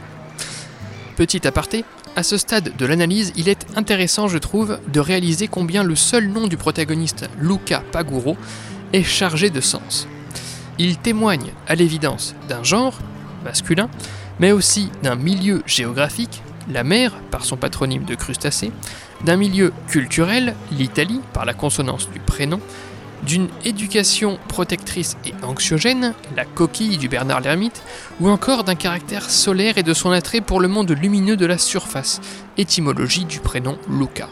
Petit 1.16 1.44
aparté, 1.44 1.84
à 2.14 2.22
ce 2.22 2.36
stade 2.36 2.76
de 2.76 2.86
l'analyse, 2.86 3.32
il 3.34 3.48
est 3.48 3.66
intéressant, 3.74 4.28
je 4.28 4.38
trouve, 4.38 4.78
de 4.86 5.00
réaliser 5.00 5.48
combien 5.48 5.82
le 5.82 5.96
seul 5.96 6.28
nom 6.28 6.46
du 6.46 6.56
protagoniste, 6.56 7.28
Luca 7.40 7.82
Paguro, 7.90 8.36
est 8.92 9.02
chargé 9.02 9.50
de 9.50 9.60
sens. 9.60 10.06
Il 10.78 10.98
témoigne, 10.98 11.50
à 11.66 11.74
l'évidence, 11.74 12.36
d'un 12.48 12.62
genre, 12.62 12.96
masculin, 13.44 13.90
mais 14.38 14.52
aussi 14.52 14.88
d'un 15.02 15.16
milieu 15.16 15.64
géographique, 15.66 16.42
la 16.68 16.84
mer 16.84 17.14
par 17.30 17.44
son 17.44 17.56
patronyme 17.56 18.04
de 18.04 18.14
crustacé, 18.14 18.72
d'un 19.24 19.36
milieu 19.36 19.72
culturel, 19.88 20.54
l'Italie 20.72 21.20
par 21.32 21.44
la 21.44 21.54
consonance 21.54 22.10
du 22.10 22.20
prénom, 22.20 22.60
d'une 23.22 23.48
éducation 23.64 24.38
protectrice 24.48 25.16
et 25.24 25.34
anxiogène, 25.42 26.14
la 26.36 26.44
coquille 26.44 26.98
du 26.98 27.08
Bernard 27.08 27.40
l'Ermite, 27.40 27.82
ou 28.20 28.28
encore 28.28 28.64
d'un 28.64 28.74
caractère 28.74 29.28
solaire 29.28 29.78
et 29.78 29.82
de 29.82 29.94
son 29.94 30.10
attrait 30.10 30.40
pour 30.40 30.60
le 30.60 30.68
monde 30.68 30.90
lumineux 30.90 31.36
de 31.36 31.46
la 31.46 31.58
surface, 31.58 32.20
étymologie 32.56 33.24
du 33.24 33.40
prénom 33.40 33.76
Luca. 33.88 34.28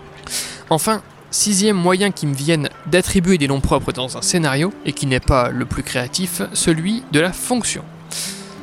Enfin, 0.70 1.02
sixième 1.30 1.76
moyen 1.76 2.11
qui 2.11 2.26
me 2.26 2.35
vienne 2.35 2.68
d'attribuer 2.87 3.38
des 3.38 3.49
noms 3.49 3.61
propres 3.61 3.92
dans 3.92 4.16
un 4.16 4.23
scénario, 4.23 4.73
et 4.85 4.92
qui 4.92 5.06
n'est 5.06 5.20
pas 5.20 5.50
le 5.50 5.66
plus 5.66 5.82
créatif, 5.82 6.42
celui 6.54 7.02
de 7.12 7.20
la 7.20 7.32
fonction. 7.32 7.85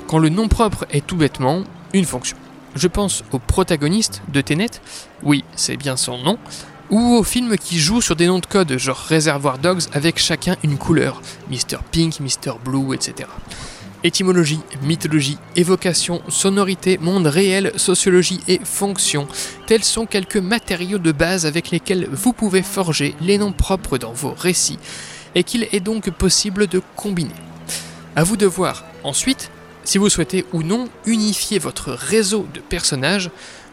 Quand 0.08 0.20
le 0.20 0.30
nom 0.30 0.48
propre 0.48 0.86
est 0.92 1.06
tout 1.06 1.18
bêtement 1.18 1.64
une 1.94 2.06
fonction. 2.06 2.38
Je 2.76 2.88
pense 2.90 3.24
au 3.32 3.40
protagoniste 3.40 4.22
de 4.34 4.42
Tenet, 4.42 4.82
oui, 5.24 5.46
c'est 5.56 5.78
bien 5.78 5.96
son 5.96 6.18
nom, 6.18 6.38
ou 6.90 7.16
aux 7.16 7.24
films 7.24 7.58
qui 7.58 7.80
jouent 7.80 8.02
sur 8.02 8.18
des 8.18 8.28
noms 8.28 8.40
de 8.40 8.46
code 8.46 8.78
genre 8.78 8.98
Reservoir 8.98 9.58
Dogs 9.60 9.84
avec 9.94 10.20
chacun 10.20 10.58
une 10.62 10.78
couleur, 10.78 11.22
Mr. 11.50 11.78
Pink, 11.92 12.20
Mr. 12.20 12.54
Blue, 12.64 12.94
etc. 12.94 13.30
Étymologie, 14.04 14.60
mythologie, 14.84 15.38
évocation, 15.56 16.22
sonorité, 16.28 16.98
monde 17.00 17.28
réel, 17.28 17.72
sociologie 17.78 18.42
et 18.48 18.60
fonction, 18.64 19.28
tels 19.68 19.84
sont 19.84 20.06
quelques 20.06 20.38
matériaux 20.38 21.00
de 21.00 21.14
base 21.14 21.46
avec 21.46 21.72
lesquels 21.72 22.10
vous 22.12 22.34
pouvez 22.34 22.62
forger 22.62 23.16
les 23.22 23.38
noms 23.38 23.54
propres 23.54 23.98
dans 23.98 24.14
vos 24.14 24.34
récits, 24.38 24.80
et 25.34 25.44
qu'il 25.44 25.68
est 25.72 25.80
donc 25.80 26.10
possible 26.12 26.68
de 26.68 26.82
combiner. 26.98 27.32
À 28.18 28.24
vous 28.24 28.38
de 28.38 28.46
voir 28.46 28.84
ensuite 29.04 29.50
si 29.86 29.98
vous 29.98 30.10
souhaitez 30.10 30.46
ou 30.52 30.64
non 30.64 30.90
unifier 31.06 31.60
votre 31.60 31.92
réseau 31.92 32.46
de 32.54 32.60
personnages 32.60 33.30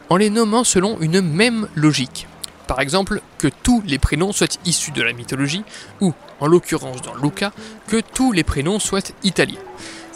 en 0.09 0.15
les 0.15 0.29
nommant 0.29 0.63
selon 0.63 0.99
une 1.01 1.21
même 1.21 1.67
logique. 1.75 2.27
Par 2.67 2.79
exemple, 2.79 3.21
que 3.37 3.47
tous 3.47 3.83
les 3.85 3.99
prénoms 3.99 4.31
soient 4.31 4.57
issus 4.65 4.91
de 4.91 5.01
la 5.01 5.11
mythologie, 5.11 5.63
ou, 5.99 6.13
en 6.39 6.47
l'occurrence 6.47 7.01
dans 7.01 7.15
Luca, 7.15 7.51
que 7.87 7.99
tous 7.99 8.31
les 8.31 8.43
prénoms 8.43 8.79
soient 8.79 9.01
italiens. 9.23 9.59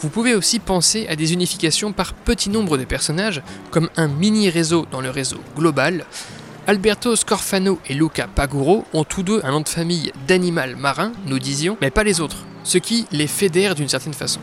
Vous 0.00 0.08
pouvez 0.08 0.34
aussi 0.34 0.58
penser 0.58 1.06
à 1.08 1.16
des 1.16 1.32
unifications 1.32 1.92
par 1.92 2.14
petit 2.14 2.48
nombre 2.48 2.78
de 2.78 2.84
personnages, 2.84 3.42
comme 3.70 3.90
un 3.96 4.08
mini-réseau 4.08 4.86
dans 4.90 5.00
le 5.00 5.10
réseau 5.10 5.38
global. 5.56 6.06
Alberto 6.66 7.16
Scorfano 7.16 7.78
et 7.88 7.94
Luca 7.94 8.28
Paguro 8.28 8.84
ont 8.92 9.04
tous 9.04 9.22
deux 9.22 9.40
un 9.42 9.50
nom 9.50 9.60
de 9.60 9.68
famille 9.68 10.12
d'animal 10.26 10.76
marin, 10.76 11.12
nous 11.26 11.38
disions, 11.38 11.76
mais 11.80 11.90
pas 11.90 12.04
les 12.04 12.20
autres, 12.20 12.44
ce 12.62 12.78
qui 12.78 13.06
les 13.10 13.26
fédère 13.26 13.74
d'une 13.74 13.88
certaine 13.88 14.14
façon. 14.14 14.40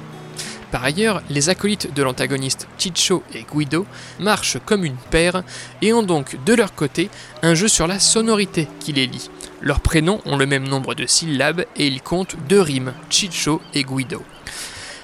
Par 0.75 0.83
ailleurs, 0.83 1.21
les 1.29 1.47
acolytes 1.47 1.93
de 1.93 2.03
l'antagoniste 2.03 2.67
Chicho 2.77 3.23
et 3.33 3.45
Guido 3.49 3.85
marchent 4.19 4.57
comme 4.65 4.83
une 4.83 4.97
paire 4.97 5.41
et 5.81 5.93
ont 5.93 6.03
donc 6.03 6.35
de 6.43 6.53
leur 6.53 6.75
côté 6.75 7.09
un 7.43 7.55
jeu 7.55 7.69
sur 7.69 7.87
la 7.87 7.97
sonorité 7.97 8.67
qui 8.81 8.91
les 8.91 9.07
lie. 9.07 9.29
Leurs 9.61 9.79
prénoms 9.79 10.19
ont 10.25 10.35
le 10.35 10.45
même 10.45 10.67
nombre 10.67 10.93
de 10.93 11.05
syllabes 11.05 11.63
et 11.77 11.87
ils 11.87 12.01
comptent 12.01 12.35
deux 12.49 12.59
rimes, 12.59 12.91
Chicho 13.09 13.61
et 13.73 13.83
Guido. 13.83 14.21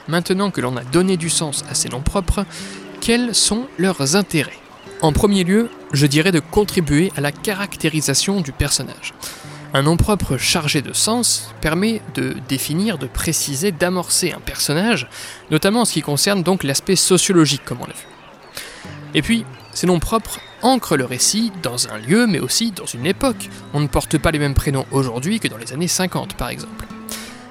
Maintenant 0.10 0.52
que 0.52 0.60
l'on 0.60 0.76
a 0.76 0.84
donné 0.84 1.16
du 1.16 1.30
sens 1.30 1.64
à 1.70 1.74
ces 1.74 1.88
noms 1.88 2.02
propres, 2.02 2.46
quels 3.00 3.34
sont 3.34 3.66
leurs 3.78 4.18
intérêts? 4.18 4.60
En 5.02 5.14
premier 5.14 5.46
lieu, 5.46 5.70
je 5.94 6.06
dirais 6.06 6.34
de 6.34 6.42
contribuer 6.42 7.14
à 7.16 7.22
la 7.22 7.32
caractérisation 7.32 8.42
du 8.42 8.52
personnage. 8.52 9.14
Un 9.74 9.84
nom 9.84 9.96
propre 9.96 10.36
chargé 10.36 10.82
de 10.82 10.92
sens 10.92 11.54
permet 11.62 12.02
de 12.14 12.36
définir, 12.50 12.98
de 12.98 13.08
préciser, 13.08 13.72
d'amorcer 13.72 14.34
un 14.34 14.42
personnage, 14.42 15.08
notamment 15.50 15.82
en 15.82 15.86
ce 15.86 15.94
qui 15.94 16.02
concerne 16.02 16.44
donc 16.44 16.64
l'aspect 16.64 16.98
sociologique, 16.98 17.64
comme 17.64 17.80
on 17.82 17.86
l'a 17.86 17.94
vu. 17.94 18.08
Et 19.14 19.22
puis, 19.22 19.46
ces 19.72 19.88
noms 19.88 20.00
propres 20.00 20.42
ancrent 20.62 20.98
le 20.98 21.06
récit 21.06 21.54
dans 21.64 21.88
un 21.88 21.98
lieu, 21.98 22.28
mais 22.28 22.40
aussi 22.40 22.72
dans 22.72 22.86
une 22.86 23.06
époque. 23.06 23.50
On 23.74 23.80
ne 23.80 23.88
porte 23.88 24.18
pas 24.18 24.32
les 24.32 24.40
mêmes 24.40 24.54
prénoms 24.54 24.86
aujourd'hui 24.92 25.40
que 25.40 25.48
dans 25.48 25.58
les 25.58 25.72
années 25.72 25.88
50, 25.88 26.34
par 26.34 26.50
exemple. 26.50 26.86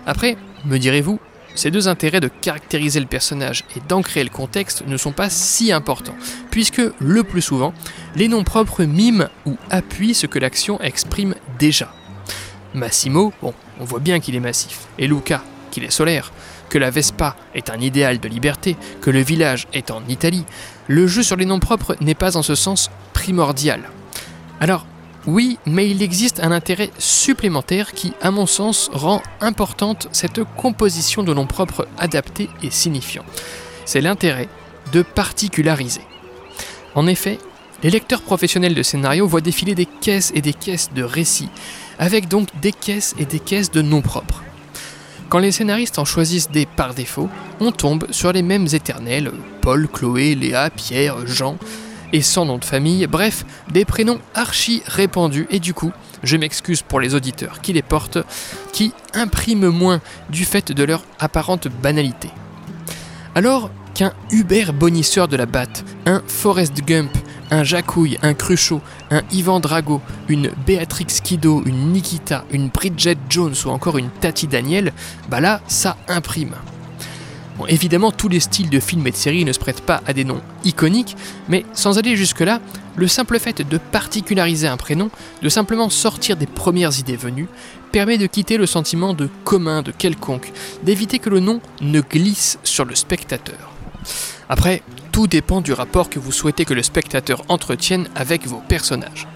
Après, 0.07 0.37
me 0.67 0.79
direz-vous, 0.79 1.19
ces 1.55 1.71
deux 1.71 1.89
intérêts 1.89 2.21
de 2.21 2.29
caractériser 2.29 3.01
le 3.01 3.07
personnage 3.07 3.65
et 3.77 3.81
d'ancrer 3.89 4.23
le 4.25 4.31
contexte 4.31 4.87
ne 4.87 4.97
sont 4.99 5.13
pas 5.13 5.31
si 5.31 5.73
importants, 5.73 6.17
puisque 6.51 6.83
le 6.99 7.25
plus 7.25 7.43
souvent, 7.43 7.73
les 8.15 8.29
noms 8.29 8.45
propres 8.45 8.85
miment 8.85 9.29
ou 9.47 9.57
appuient 9.71 10.15
ce 10.15 10.27
que 10.27 10.39
l'action 10.39 10.79
exprime 10.83 11.35
déjà. 11.59 11.93
Massimo, 12.75 13.33
on 13.43 13.85
voit 13.85 14.01
bien 14.01 14.21
qu'il 14.21 14.35
est 14.35 14.41
massif, 14.41 14.87
et 14.99 15.07
Luca, 15.07 15.43
qu'il 15.71 15.85
est 15.85 15.91
solaire, 15.91 16.33
que 16.69 16.79
la 16.79 16.91
Vespa 16.91 17.37
est 17.55 17.71
un 17.71 17.81
idéal 17.81 18.21
de 18.21 18.29
liberté, 18.29 18.77
que 19.01 19.11
le 19.11 19.21
village 19.21 19.67
est 19.73 19.91
en 19.91 20.03
Italie, 20.09 20.45
le 20.87 21.07
jeu 21.07 21.23
sur 21.23 21.37
les 21.37 21.47
noms 21.47 21.61
propres 21.61 21.97
n'est 22.01 22.15
pas 22.15 22.37
en 22.37 22.43
ce 22.43 22.55
sens 22.55 22.91
primordial. 23.13 23.91
Alors, 24.61 24.87
oui, 25.27 25.59
mais 25.67 25.91
il 25.91 26.03
existe 26.03 26.41
un 26.41 26.51
intérêt 26.51 26.91
supplémentaire 26.99 27.93
qui, 27.93 28.15
à 28.23 28.31
mon 28.31 28.47
sens, 28.47 28.91
rend 28.93 29.23
importante 29.41 30.09
cette 30.13 30.41
composition 30.57 31.23
de 31.23 31.35
noms 31.35 31.47
propres 31.47 31.87
adaptés 31.99 32.49
et 32.63 32.71
signifiants. 32.71 33.27
C'est 33.85 34.01
l'intérêt 34.01 34.49
de 34.93 35.03
particulariser. 35.03 36.01
En 36.95 37.07
effet, 37.07 37.39
les 37.83 37.91
lecteurs 37.91 38.23
professionnels 38.23 38.75
de 38.75 38.83
scénario 38.83 39.27
voient 39.27 39.41
défiler 39.41 39.75
des 39.75 39.87
caisses 39.87 40.33
et 40.35 40.41
des 40.41 40.53
caisses 40.53 40.91
de 40.95 41.03
récits, 41.03 41.51
avec 42.01 42.27
donc 42.27 42.49
des 42.61 42.73
caisses 42.73 43.15
et 43.19 43.27
des 43.27 43.39
caisses 43.39 43.71
de 43.71 43.83
noms 43.83 44.01
propres. 44.01 44.43
Quand 45.29 45.39
les 45.39 45.53
scénaristes 45.53 46.01
en 46.01 46.05
choisissent 46.05 46.51
des 46.51 46.67
par 46.67 46.95
défaut, 46.95 47.29
on 47.61 47.71
tombe 47.71 48.07
sur 48.11 48.33
les 48.33 48.43
mêmes 48.43 48.67
éternels, 48.73 49.31
Paul, 49.61 49.87
Chloé, 49.87 50.35
Léa, 50.35 50.71
Pierre, 50.71 51.25
Jean, 51.29 51.57
et 52.13 52.23
sans 52.23 52.45
nom 52.45 52.59
de 52.59 52.65
famille, 52.65 53.07
bref, 53.07 53.45
des 53.71 53.85
prénoms 53.85 54.19
archi 54.35 54.83
répandus, 54.87 55.47
et 55.51 55.61
du 55.61 55.75
coup, 55.75 55.93
je 56.25 56.37
m'excuse 56.37 56.83
pour 56.83 56.99
les 56.99 57.15
auditeurs 57.15 57.61
qui 57.61 57.73
les 57.73 57.83
portent, 57.83 58.19
qui 58.73 58.93
impriment 59.15 59.69
moins 59.69 60.01
du 60.31 60.45
fait 60.45 60.73
de 60.73 60.83
leur 60.83 61.05
apparente 61.21 61.69
banalité. 61.69 62.31
Alors 63.37 63.71
qu'un 63.95 64.13
Hubert 64.33 64.73
bonisseur 64.73 65.29
de 65.29 65.37
la 65.37 65.47
batte, 65.47 65.85
un 66.07 66.23
Forrest 66.27 66.75
Gump, 66.85 67.13
un 67.51 67.65
Jacouille, 67.65 68.19
un 68.23 68.35
Cruchot, 68.35 68.81
un 69.11 69.23
Ivan 69.33 69.61
Drago, 69.61 70.01
une 70.29 70.51
Béatrix 70.67 71.07
Kido, 71.23 71.63
une 71.67 71.93
Nikita, 71.93 72.45
une 72.51 72.69
Bridget 72.69 73.19
Jones 73.29 73.55
ou 73.65 73.69
encore 73.69 73.99
une 73.99 74.11
Tati 74.11 74.47
Daniel, 74.47 74.93
bah 75.29 75.41
là, 75.41 75.61
ça 75.67 75.97
imprime. 76.09 76.55
Évidemment, 77.69 78.11
tous 78.11 78.29
les 78.29 78.41
styles 78.41 78.71
de 78.71 78.81
films 78.81 79.07
et 79.07 79.11
de 79.11 79.17
séries 79.17 79.45
ne 79.45 79.53
se 79.53 79.59
prêtent 79.59 79.83
pas 79.83 80.03
à 80.07 80.13
des 80.13 80.25
noms 80.25 80.41
iconiques, 80.65 81.17
mais 81.49 81.65
sans 81.75 81.99
aller 81.99 82.17
jusque-là, 82.17 82.61
le 82.97 83.07
simple 83.07 83.39
fait 83.39 83.61
de 83.67 83.79
particulariser 83.79 84.67
un 84.67 84.77
prénom, 84.77 85.11
de 85.43 85.49
simplement 85.49 85.91
sortir 85.91 86.37
des 86.37 86.47
premières 86.47 86.99
idées 86.99 87.17
venues, 87.17 87.49
permet 87.93 88.19
de 88.19 88.27
quitter 88.27 88.57
le 88.57 88.67
sentiment 88.67 89.15
de 89.15 89.29
commun, 89.45 89.83
de 89.83 89.91
quelconque, 89.91 90.53
d'éviter 90.83 91.19
que 91.19 91.31
le 91.31 91.41
nom 91.41 91.61
ne 91.83 92.01
glisse 92.01 92.59
sur 92.63 92.85
le 92.85 92.95
spectateur. 92.95 93.73
Après, 94.49 94.83
tout 95.13 95.27
dépend 95.27 95.61
du 95.61 95.73
rapport 95.73 96.11
que 96.11 96.19
vous 96.19 96.33
souhaitez 96.33 96.65
que 96.65 96.75
le 96.75 96.83
spectateur 96.83 97.43
entretienne 97.49 98.09
avec 98.15 98.47
vos 98.47 98.63
personnages. 98.69 99.27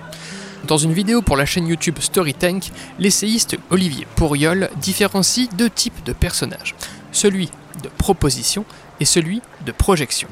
Dans 0.67 0.79
une 0.79 0.93
vidéo 0.93 1.21
pour 1.21 1.37
la 1.37 1.47
chaîne 1.47 1.67
YouTube 1.67 1.99
Storytank, 2.01 2.71
l'essayiste 2.99 3.57
Olivier 3.71 4.07
Pourriol 4.17 4.71
différencie 4.81 5.49
deux 5.51 5.69
types 5.69 6.05
de 6.05 6.13
personnages, 6.13 6.75
celui 7.13 7.51
de 7.83 7.89
proposition 7.89 8.65
et 9.01 9.05
celui 9.05 9.43
de 9.67 9.73
projection. 9.73 10.29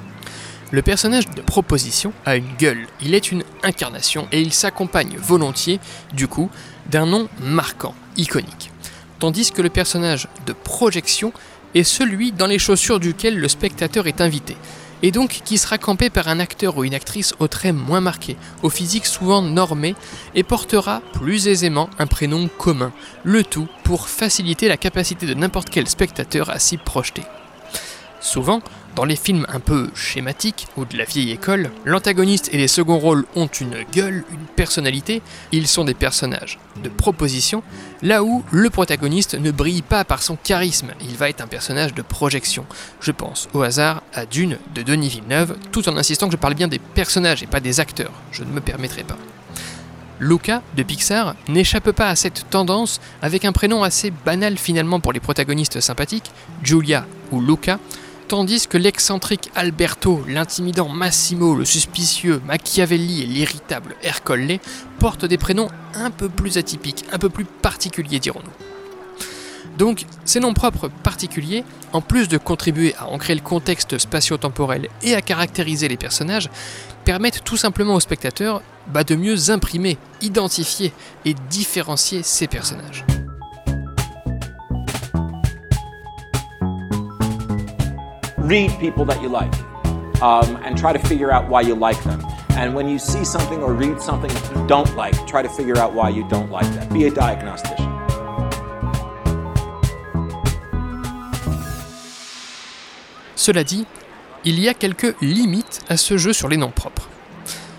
Le 0.71 0.81
personnage 0.81 1.29
de 1.29 1.43
proposition 1.43 2.15
a 2.25 2.37
une 2.37 2.55
gueule, 2.59 2.87
il 3.03 3.15
est 3.15 3.31
une 3.31 3.45
incarnation 3.63 4.27
et 4.33 4.41
il 4.41 4.55
s'accompagne 4.55 5.19
volontiers, 5.19 5.81
du 6.15 6.29
coup, 6.29 6.49
d'un 6.91 7.05
nom 7.05 7.29
marquant, 7.43 7.95
iconique. 8.17 8.71
Tandis 9.19 9.53
que 9.53 9.61
le 9.61 9.69
personnage 9.69 10.29
de 10.47 10.55
projection 10.55 11.35
est 11.75 11.85
celui 11.85 12.33
dans 12.33 12.47
les 12.47 12.59
chaussures 12.59 13.01
duquel 13.01 13.39
le 13.39 13.49
spectateur 13.49 14.07
est 14.07 14.23
invité, 14.23 14.57
et 15.03 15.11
donc 15.11 15.41
qui 15.45 15.59
sera 15.59 15.79
campé 15.79 16.11
par 16.11 16.29
un 16.29 16.41
acteur 16.41 16.77
ou 16.77 16.85
une 16.85 16.95
actrice 16.95 17.35
au 17.39 17.49
trait 17.49 17.73
moins 17.73 18.01
marqué, 18.01 18.37
au 18.63 18.71
physique 18.71 19.07
souvent 19.07 19.43
normé, 19.43 19.95
et 20.35 20.43
portera 20.43 21.03
plus 21.13 21.49
aisément 21.49 21.91
un 21.99 22.07
prénom 22.07 22.49
commun, 22.59 22.93
le 23.25 23.45
tout 23.45 23.69
pour 23.85 24.09
faciliter 24.09 24.69
la 24.69 24.77
capacité 24.77 25.27
de 25.27 25.35
n'importe 25.35 25.71
quel 25.71 25.89
spectateur 25.89 26.51
à 26.51 26.59
s'y 26.59 26.77
projeter. 26.77 27.23
Souvent, 28.21 28.61
dans 28.95 29.05
les 29.05 29.17
films 29.17 29.47
un 29.49 29.61
peu 29.61 29.91
schématiques 29.95 30.67
ou 30.77 30.85
de 30.85 30.97
la 30.97 31.05
vieille 31.05 31.31
école, 31.31 31.71
l'antagoniste 31.85 32.51
et 32.53 32.59
les 32.59 32.69
seconds 32.69 32.99
rôles 32.99 33.25
ont 33.35 33.47
une 33.47 33.85
gueule, 33.93 34.25
une 34.31 34.47
personnalité, 34.57 35.23
ils 35.51 35.67
sont 35.67 35.85
des 35.85 35.95
personnages 35.95 36.59
de 36.83 36.89
proposition, 36.89 37.63
là 38.03 38.23
où 38.23 38.45
le 38.51 38.71
protagoniste 38.71 39.35
ne 39.35 39.51
brille 39.51 39.83
pas 39.83 40.05
par 40.05 40.23
son 40.23 40.37
charisme, 40.37 40.93
il 41.01 41.17
va 41.17 41.29
être 41.29 41.41
un 41.41 41.47
personnage 41.47 41.95
de 41.95 42.03
projection. 42.03 42.67
Je 43.01 43.13
pense 43.13 43.49
au 43.55 43.63
hasard 43.63 44.03
à 44.15 44.27
Dune 44.27 44.59
de 44.75 44.83
Denis 44.83 45.09
Villeneuve, 45.09 45.57
tout 45.71 45.89
en 45.89 45.97
insistant 45.97 46.27
que 46.27 46.33
je 46.33 46.39
parle 46.39 46.55
bien 46.55 46.69
des 46.69 46.79
personnages 46.79 47.43
et 47.43 47.47
pas 47.47 47.61
des 47.61 47.81
acteurs, 47.81 48.13
je 48.31 48.45
ne 48.45 48.51
me 48.51 48.61
permettrai 48.61 49.05
pas. 49.05 49.19
Luca 50.21 50.63
de 50.77 50.85
Pixar 50.85 51.35
n'échappe 51.49 51.91
pas 51.91 52.09
à 52.09 52.15
cette 52.15 52.49
tendance 52.49 53.01
avec 53.23 53.45
un 53.45 53.51
prénom 53.51 53.83
assez 53.83 54.13
banal 54.25 54.57
finalement 54.57 55.01
pour 55.01 55.13
les 55.13 55.19
protagonistes 55.19 55.81
sympathiques, 55.81 56.31
Julia 56.63 57.07
ou 57.33 57.41
Luca, 57.41 57.81
tandis 58.29 58.67
que 58.67 58.79
l'excentrique 58.79 59.51
Alberto, 59.55 60.25
l'intimidant 60.29 60.89
Massimo, 60.89 61.55
le 61.55 61.65
suspicieux 61.65 62.41
Machiavelli 62.47 63.23
et 63.23 63.27
l'irritable 63.27 63.95
Ercole 64.03 64.59
portent 64.99 65.25
des 65.25 65.39
prénoms 65.39 65.69
un 65.95 66.11
peu 66.11 66.29
plus 66.29 66.59
atypiques, 66.59 67.05
un 67.13 67.19
peu 67.19 67.29
plus 67.29 67.45
particuliers 67.45 68.19
dirons-nous. 68.19 68.67
Donc, 69.79 70.05
ces 70.25 70.41
noms 70.41 70.55
propres 70.55 70.89
particuliers, 70.89 71.65
en 71.93 72.01
plus 72.01 72.29
de 72.29 72.39
contribuer 72.39 72.95
à 72.99 73.09
ancrer 73.09 73.35
le 73.35 73.41
contexte 73.41 73.99
spatio-temporel 73.99 74.89
et 75.03 75.15
à 75.15 75.23
caractériser 75.23 75.89
les 75.89 75.97
personnages, 75.97 76.51
permettent 77.05 77.43
tout 77.45 77.57
simplement 77.57 77.95
aux 77.95 78.01
spectateurs 78.01 78.63
bah, 78.89 79.05
de 79.05 79.17
mieux 79.17 79.51
imprimer, 79.51 79.99
identifier 80.21 80.93
et 81.25 81.35
différencier 81.51 82.23
ces 82.23 82.49
personnages. 82.49 83.05
Read 88.53 88.71
people 88.79 89.07
that 89.07 89.23
you 89.23 89.31
like 89.31 89.51
and 90.21 90.77
try 90.77 90.93
to 90.93 90.99
figure 91.09 91.33
out 91.33 91.49
why 91.49 91.63
you 91.63 91.75
like 91.75 91.99
them. 92.05 92.21
And 92.59 92.75
when 92.75 92.87
you 92.87 92.99
see 92.99 93.25
something 93.25 93.63
or 93.63 93.73
read 93.73 93.99
something 93.99 94.31
you 94.31 94.67
don't 94.67 94.95
like, 94.95 95.17
try 95.27 95.43
to 95.43 95.49
figure 95.49 95.79
out 95.79 95.95
why 95.95 96.11
you 96.11 96.23
don't 96.29 96.51
like 96.51 96.71
that. 96.75 96.93
Be 96.93 97.07
a 97.07 97.11
diagnostician. 97.11 97.89
Cela 103.37 103.65
dit, 103.65 103.87
il 104.45 104.61
y 104.61 104.69
a 104.69 104.75
quelques 104.75 105.17
limites 105.23 105.81
à 105.89 105.97
ce 105.97 106.19
jeu 106.19 106.35
sur 106.35 106.49
les 106.49 106.59
noms 106.59 106.71
propres. 106.71 107.09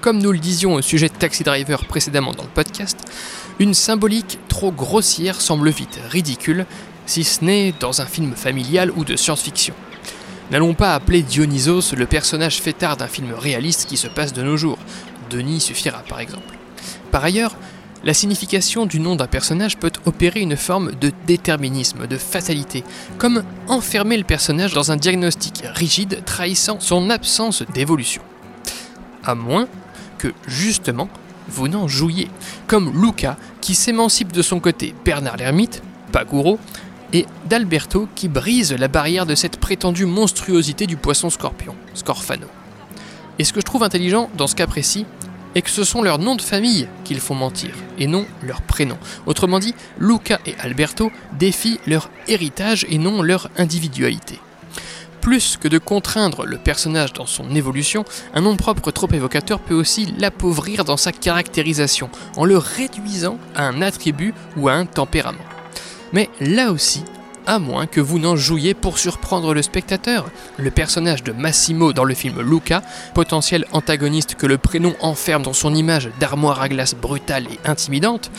Comme 0.01 0.17
nous 0.17 0.31
le 0.31 0.39
disions 0.39 0.73
au 0.73 0.81
sujet 0.81 1.07
de 1.07 1.13
Taxi 1.13 1.43
Driver 1.43 1.85
précédemment 1.85 2.31
dans 2.31 2.43
le 2.43 2.49
podcast, 2.49 2.97
une 3.59 3.75
symbolique 3.75 4.39
trop 4.47 4.71
grossière 4.71 5.39
semble 5.39 5.69
vite 5.69 5.99
ridicule, 6.09 6.65
si 7.05 7.23
ce 7.23 7.45
n'est 7.45 7.73
dans 7.79 8.01
un 8.01 8.07
film 8.07 8.33
familial 8.35 8.89
ou 8.97 9.05
de 9.05 9.15
science-fiction. 9.15 9.75
N'allons 10.51 10.73
pas 10.73 10.93
appeler 10.93 11.23
Dionysos 11.23 11.95
le 11.95 12.05
personnage 12.05 12.61
fêtard 12.61 12.97
d'un 12.97 13.07
film 13.07 13.33
réaliste 13.33 13.87
qui 13.87 13.97
se 13.97 14.07
passe 14.07 14.33
de 14.33 14.43
nos 14.43 14.57
jours. 14.57 14.77
Denis 15.29 15.61
suffira 15.61 16.03
par 16.07 16.19
exemple. 16.19 16.57
Par 17.11 17.23
ailleurs, 17.23 17.55
la 18.03 18.13
signification 18.13 18.85
du 18.85 18.99
nom 18.99 19.15
d'un 19.15 19.27
personnage 19.27 19.77
peut 19.77 19.91
opérer 20.05 20.41
une 20.41 20.57
forme 20.57 20.91
de 20.91 21.11
déterminisme, 21.25 22.05
de 22.05 22.17
fatalité, 22.17 22.83
comme 23.17 23.43
enfermer 23.69 24.17
le 24.17 24.25
personnage 24.25 24.73
dans 24.73 24.91
un 24.91 24.97
diagnostic 24.97 25.63
rigide 25.73 26.23
trahissant 26.25 26.79
son 26.81 27.09
absence 27.09 27.63
d'évolution. 27.73 28.21
À 29.23 29.35
moins 29.35 29.67
que, 30.17 30.33
justement, 30.47 31.09
vous 31.47 31.69
n'en 31.69 31.87
jouiez, 31.87 32.29
comme 32.67 32.91
Luca 33.01 33.37
qui 33.61 33.73
s'émancipe 33.73 34.33
de 34.33 34.41
son 34.41 34.59
côté 34.59 34.93
Bernard 35.05 35.37
l'ermite, 35.37 35.81
Paguro, 36.11 36.59
et 37.13 37.25
d'Alberto 37.45 38.07
qui 38.15 38.27
brise 38.27 38.73
la 38.73 38.87
barrière 38.87 39.25
de 39.25 39.35
cette 39.35 39.57
prétendue 39.57 40.05
monstruosité 40.05 40.87
du 40.87 40.97
poisson 40.97 41.29
scorpion, 41.29 41.75
Scorfano. 41.93 42.47
Et 43.39 43.43
ce 43.43 43.53
que 43.53 43.61
je 43.61 43.65
trouve 43.65 43.83
intelligent 43.83 44.29
dans 44.35 44.47
ce 44.47 44.55
cas 44.55 44.67
précis, 44.67 45.05
est 45.55 45.61
que 45.61 45.69
ce 45.69 45.83
sont 45.83 46.01
leurs 46.01 46.19
noms 46.19 46.35
de 46.35 46.41
famille 46.41 46.87
qu'ils 47.03 47.19
font 47.19 47.35
mentir, 47.35 47.71
et 47.99 48.07
non 48.07 48.25
leur 48.41 48.61
prénom. 48.61 48.97
Autrement 49.25 49.59
dit, 49.59 49.75
Luca 49.99 50.39
et 50.45 50.55
Alberto 50.59 51.11
défient 51.37 51.79
leur 51.85 52.09
héritage 52.27 52.85
et 52.89 52.97
non 52.97 53.21
leur 53.21 53.49
individualité. 53.57 54.39
Plus 55.21 55.55
que 55.55 55.69
de 55.69 55.77
contraindre 55.77 56.45
le 56.45 56.57
personnage 56.57 57.13
dans 57.13 57.25
son 57.25 57.55
évolution, 57.55 58.03
un 58.33 58.41
nom 58.41 58.57
propre 58.57 58.91
trop 58.91 59.07
évocateur 59.13 59.59
peut 59.59 59.73
aussi 59.73 60.13
l'appauvrir 60.17 60.83
dans 60.83 60.97
sa 60.97 61.13
caractérisation, 61.13 62.09
en 62.35 62.45
le 62.45 62.57
réduisant 62.57 63.37
à 63.55 63.67
un 63.67 63.81
attribut 63.81 64.33
ou 64.57 64.67
à 64.67 64.73
un 64.73 64.85
tempérament. 64.85 65.52
Mais 66.13 66.29
là 66.39 66.71
aussi, 66.71 67.03
à 67.45 67.59
moins 67.59 67.87
que 67.87 67.99
vous 67.99 68.19
n'en 68.19 68.35
jouiez 68.35 68.73
pour 68.73 68.97
surprendre 68.97 69.53
le 69.53 69.61
spectateur. 69.61 70.25
Le 70.57 70.71
personnage 70.71 71.23
de 71.23 71.31
Massimo 71.31 71.93
dans 71.93 72.03
le 72.03 72.13
film 72.13 72.41
Luca, 72.41 72.81
potentiel 73.13 73.65
antagoniste 73.71 74.35
que 74.35 74.45
le 74.45 74.57
prénom 74.57 74.95
enferme 75.01 75.43
dans 75.43 75.53
son 75.53 75.73
image 75.75 76.09
d'armoire 76.19 76.61
à 76.61 76.69
glace 76.69 76.95
brutale 76.95 77.47
et 77.47 77.59
intimidante, 77.67 78.31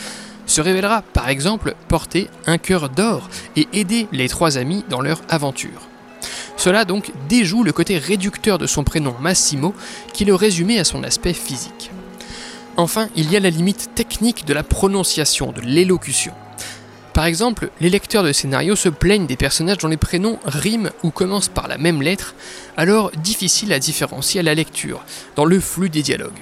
se 0.47 0.61
révélera 0.61 1.01
par 1.01 1.29
exemple 1.29 1.75
porter 1.87 2.29
un 2.45 2.57
cœur 2.57 2.89
d'or 2.89 3.29
et 3.55 3.67
aider 3.73 4.07
les 4.11 4.29
trois 4.29 4.57
amis 4.57 4.83
dans 4.89 5.01
leur 5.01 5.21
aventure. 5.29 5.81
Cela 6.57 6.85
donc 6.85 7.11
déjoue 7.27 7.63
le 7.63 7.73
côté 7.73 7.97
réducteur 7.97 8.57
de 8.57 8.67
son 8.67 8.83
prénom 8.83 9.15
Massimo 9.19 9.73
qui 10.13 10.23
le 10.23 10.35
résumait 10.35 10.79
à 10.79 10.83
son 10.83 11.03
aspect 11.03 11.33
physique. 11.33 11.91
Enfin, 12.77 13.07
il 13.15 13.31
y 13.31 13.37
a 13.37 13.39
la 13.39 13.49
limite 13.49 13.91
technique 13.95 14.45
de 14.45 14.53
la 14.53 14.63
prononciation, 14.63 15.51
de 15.51 15.61
l'élocution. 15.61 16.33
Par 17.15 17.23
exemple, 17.23 17.69
les 17.79 17.89
lecteurs 17.89 18.25
de 18.25 18.33
scénarios 18.33 18.75
se 18.75 18.89
plaignent 18.89 19.25
des 19.25 19.37
personnages 19.37 19.77
dont 19.77 19.87
les 19.87 19.95
prénoms 19.95 20.37
riment 20.43 20.89
ou 21.01 21.11
commencent 21.11 21.47
par 21.47 21.69
la 21.69 21.77
même 21.77 22.01
lettre, 22.01 22.35
alors 22.75 23.09
difficile 23.11 23.71
à 23.71 23.79
différencier 23.79 24.41
à 24.41 24.43
la 24.43 24.53
lecture, 24.53 25.01
dans 25.37 25.45
le 25.45 25.61
flux 25.61 25.89
des 25.89 26.01
dialogues. 26.03 26.33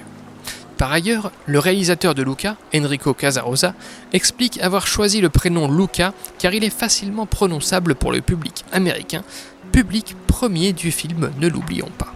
Par 0.76 0.90
ailleurs, 0.90 1.30
le 1.46 1.60
réalisateur 1.60 2.16
de 2.16 2.24
Luca, 2.24 2.56
Enrico 2.74 3.14
Casarosa, 3.14 3.72
explique 4.12 4.60
avoir 4.60 4.88
choisi 4.88 5.20
le 5.20 5.28
prénom 5.28 5.70
Luca 5.70 6.12
car 6.40 6.52
il 6.52 6.64
est 6.64 6.76
facilement 6.76 7.26
prononçable 7.26 7.94
pour 7.94 8.10
le 8.10 8.20
public 8.20 8.64
américain, 8.72 9.22
public 9.70 10.16
premier 10.26 10.72
du 10.72 10.90
film, 10.90 11.30
ne 11.38 11.46
l'oublions 11.46 11.92
pas. 11.96 12.13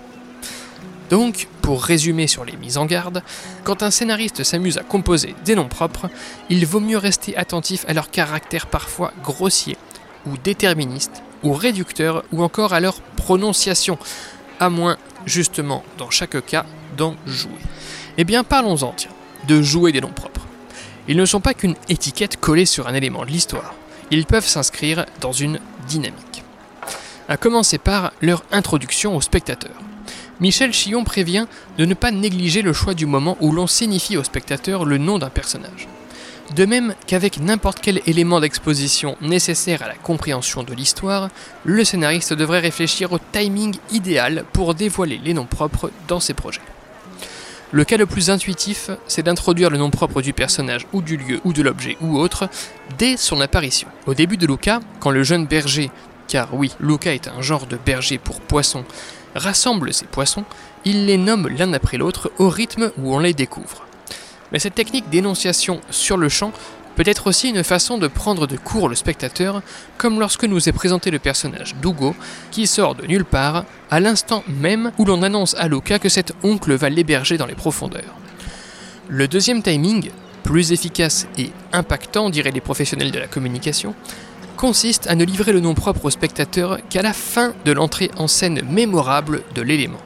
Donc, 1.10 1.48
pour 1.62 1.82
résumer 1.82 2.26
sur 2.26 2.44
les 2.44 2.56
mises 2.56 2.76
en 2.76 2.86
garde, 2.86 3.22
quand 3.64 3.82
un 3.82 3.90
scénariste 3.90 4.44
s'amuse 4.44 4.78
à 4.78 4.82
composer 4.82 5.34
des 5.44 5.54
noms 5.54 5.68
propres, 5.68 6.08
il 6.50 6.66
vaut 6.66 6.80
mieux 6.80 6.98
rester 6.98 7.36
attentif 7.36 7.84
à 7.88 7.94
leur 7.94 8.10
caractère 8.10 8.66
parfois 8.66 9.12
grossier, 9.22 9.76
ou 10.26 10.36
déterministe, 10.36 11.22
ou 11.42 11.52
réducteur, 11.52 12.24
ou 12.32 12.42
encore 12.42 12.74
à 12.74 12.80
leur 12.80 13.00
prononciation, 13.00 13.98
à 14.60 14.68
moins, 14.68 14.98
justement, 15.24 15.82
dans 15.96 16.10
chaque 16.10 16.44
cas, 16.44 16.66
d'en 16.96 17.16
jouer. 17.26 17.52
Eh 18.18 18.24
bien, 18.24 18.44
parlons-en, 18.44 18.92
tiens, 18.96 19.10
de 19.46 19.62
jouer 19.62 19.92
des 19.92 20.00
noms 20.00 20.08
propres. 20.08 20.46
Ils 21.06 21.16
ne 21.16 21.24
sont 21.24 21.40
pas 21.40 21.54
qu'une 21.54 21.76
étiquette 21.88 22.38
collée 22.38 22.66
sur 22.66 22.86
un 22.86 22.94
élément 22.94 23.24
de 23.24 23.30
l'histoire, 23.30 23.74
ils 24.10 24.26
peuvent 24.26 24.46
s'inscrire 24.46 25.06
dans 25.20 25.32
une 25.32 25.58
dynamique. 25.86 26.44
À 27.28 27.36
commencer 27.36 27.78
par 27.78 28.12
leur 28.20 28.42
introduction 28.52 29.16
au 29.16 29.20
spectateur. 29.20 29.72
Michel 30.40 30.72
Chillon 30.72 31.04
prévient 31.04 31.46
de 31.78 31.84
ne 31.84 31.94
pas 31.94 32.12
négliger 32.12 32.62
le 32.62 32.72
choix 32.72 32.94
du 32.94 33.06
moment 33.06 33.36
où 33.40 33.52
l'on 33.52 33.66
signifie 33.66 34.16
au 34.16 34.22
spectateur 34.22 34.84
le 34.84 34.98
nom 34.98 35.18
d'un 35.18 35.30
personnage. 35.30 35.88
De 36.54 36.64
même 36.64 36.94
qu'avec 37.06 37.40
n'importe 37.40 37.80
quel 37.82 38.00
élément 38.06 38.40
d'exposition 38.40 39.16
nécessaire 39.20 39.82
à 39.82 39.88
la 39.88 39.94
compréhension 39.94 40.62
de 40.62 40.72
l'histoire, 40.72 41.28
le 41.64 41.84
scénariste 41.84 42.32
devrait 42.32 42.60
réfléchir 42.60 43.12
au 43.12 43.18
timing 43.32 43.76
idéal 43.90 44.44
pour 44.52 44.74
dévoiler 44.74 45.20
les 45.22 45.34
noms 45.34 45.44
propres 45.44 45.90
dans 46.06 46.20
ses 46.20 46.34
projets. 46.34 46.62
Le 47.70 47.84
cas 47.84 47.98
le 47.98 48.06
plus 48.06 48.30
intuitif, 48.30 48.90
c'est 49.08 49.24
d'introduire 49.24 49.68
le 49.68 49.76
nom 49.76 49.90
propre 49.90 50.22
du 50.22 50.32
personnage 50.32 50.86
ou 50.94 51.02
du 51.02 51.18
lieu 51.18 51.38
ou 51.44 51.52
de 51.52 51.60
l'objet 51.60 51.98
ou 52.00 52.16
autre 52.18 52.48
dès 52.96 53.18
son 53.18 53.42
apparition. 53.42 53.88
Au 54.06 54.14
début 54.14 54.38
de 54.38 54.46
Luca, 54.46 54.80
quand 55.00 55.10
le 55.10 55.22
jeune 55.22 55.46
berger, 55.46 55.90
car 56.28 56.54
oui, 56.54 56.72
Luca 56.80 57.12
est 57.12 57.28
un 57.28 57.42
genre 57.42 57.66
de 57.66 57.76
berger 57.76 58.16
pour 58.16 58.40
poissons, 58.40 58.84
rassemble 59.34 59.92
ces 59.92 60.06
poissons, 60.06 60.44
il 60.84 61.06
les 61.06 61.16
nomme 61.16 61.48
l'un 61.48 61.72
après 61.72 61.98
l'autre 61.98 62.30
au 62.38 62.48
rythme 62.48 62.92
où 62.98 63.14
on 63.14 63.18
les 63.18 63.34
découvre. 63.34 63.86
Mais 64.52 64.58
cette 64.58 64.74
technique 64.74 65.10
d'énonciation 65.10 65.80
sur 65.90 66.16
le 66.16 66.28
champ 66.28 66.52
peut 66.96 67.04
être 67.06 67.28
aussi 67.28 67.50
une 67.50 67.62
façon 67.62 67.96
de 67.96 68.08
prendre 68.08 68.48
de 68.48 68.56
court 68.56 68.88
le 68.88 68.96
spectateur, 68.96 69.62
comme 69.98 70.18
lorsque 70.18 70.42
nous 70.42 70.68
est 70.68 70.72
présenté 70.72 71.12
le 71.12 71.20
personnage 71.20 71.76
d'Hugo, 71.76 72.16
qui 72.50 72.66
sort 72.66 72.96
de 72.96 73.06
nulle 73.06 73.24
part, 73.24 73.64
à 73.88 74.00
l'instant 74.00 74.42
même 74.48 74.90
où 74.98 75.04
l'on 75.04 75.22
annonce 75.22 75.54
à 75.54 75.68
Luca 75.68 76.00
que 76.00 76.08
cet 76.08 76.32
oncle 76.42 76.74
va 76.74 76.90
l'héberger 76.90 77.38
dans 77.38 77.46
les 77.46 77.54
profondeurs. 77.54 78.16
Le 79.06 79.28
deuxième 79.28 79.62
timing, 79.62 80.10
plus 80.42 80.72
efficace 80.72 81.28
et 81.38 81.52
impactant, 81.72 82.30
diraient 82.30 82.50
les 82.50 82.60
professionnels 82.60 83.12
de 83.12 83.18
la 83.20 83.28
communication, 83.28 83.94
consiste 84.58 85.06
à 85.06 85.14
ne 85.14 85.24
livrer 85.24 85.52
le 85.52 85.60
nom 85.60 85.72
propre 85.72 86.04
au 86.06 86.10
spectateur 86.10 86.78
qu'à 86.90 87.00
la 87.00 87.12
fin 87.12 87.54
de 87.64 87.72
l'entrée 87.72 88.10
en 88.18 88.26
scène 88.26 88.60
mémorable 88.68 89.42
de 89.54 89.62
l'élément. 89.62 90.00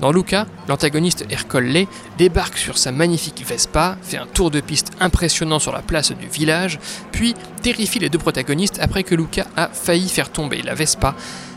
Dans 0.00 0.12
Luca, 0.12 0.46
l'antagoniste 0.68 1.26
Ercole 1.28 1.86
débarque 2.16 2.56
sur 2.56 2.78
sa 2.78 2.92
magnifique 2.92 3.44
Vespa, 3.46 3.96
fait 4.00 4.16
un 4.16 4.26
tour 4.26 4.50
de 4.50 4.60
piste 4.60 4.92
impressionnant 5.00 5.58
sur 5.58 5.72
la 5.72 5.82
place 5.82 6.12
du 6.12 6.28
village, 6.28 6.78
puis 7.10 7.34
terrifie 7.62 7.98
les 7.98 8.08
deux 8.08 8.18
protagonistes 8.18 8.78
après 8.80 9.02
que 9.02 9.14
Luca 9.14 9.46
a 9.56 9.68
failli 9.68 10.08
faire 10.08 10.30
tomber 10.30 10.62
la 10.62 10.74
Vespa 10.74 11.14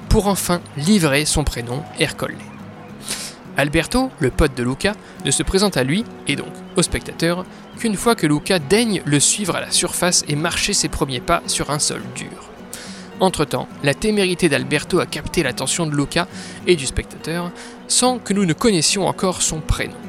pour 0.10 0.27
enfin 0.27 0.60
livrer 0.75 1.25
son 1.25 1.43
prénom 1.43 1.84
Ercole. 1.99 2.36
Alberto, 3.58 4.12
le 4.20 4.30
pote 4.30 4.56
de 4.56 4.63
Luca, 4.63 4.93
ne 5.26 5.32
se 5.32 5.41
présente 5.41 5.78
à 5.78 5.84
lui, 5.84 6.06
et 6.28 6.36
donc 6.36 6.54
au 6.76 6.84
spectateur, 6.84 7.43
qu'une 7.80 7.96
fois 7.96 8.15
que 8.15 8.28
Luca 8.28 8.60
daigne 8.60 9.02
le 9.04 9.20
suivre 9.20 9.56
à 9.56 9.62
la 9.62 9.72
surface 9.72 10.24
et 10.28 10.36
marcher 10.36 10.74
ses 10.74 10.89
premiers 10.89 11.20
pas 11.20 11.41
sur 11.48 11.72
un 11.72 11.80
sol 11.80 12.02
dur. 12.15 12.52
Entre-temps, 13.20 13.67
la 13.84 13.96
témérité 13.96 14.48
d'Alberto 14.48 15.00
a 15.00 15.08
capté 15.08 15.41
l'attention 15.41 15.88
de 15.88 15.96
Luca 15.96 16.28
et 16.67 16.76
du 16.76 16.86
spectateur 16.86 17.52
sans 17.88 18.20
que 18.20 18.34
nous 18.34 18.46
ne 18.46 18.54
connaissions 18.54 19.08
encore 19.08 19.41
son 19.41 19.60
prénom. 19.60 20.07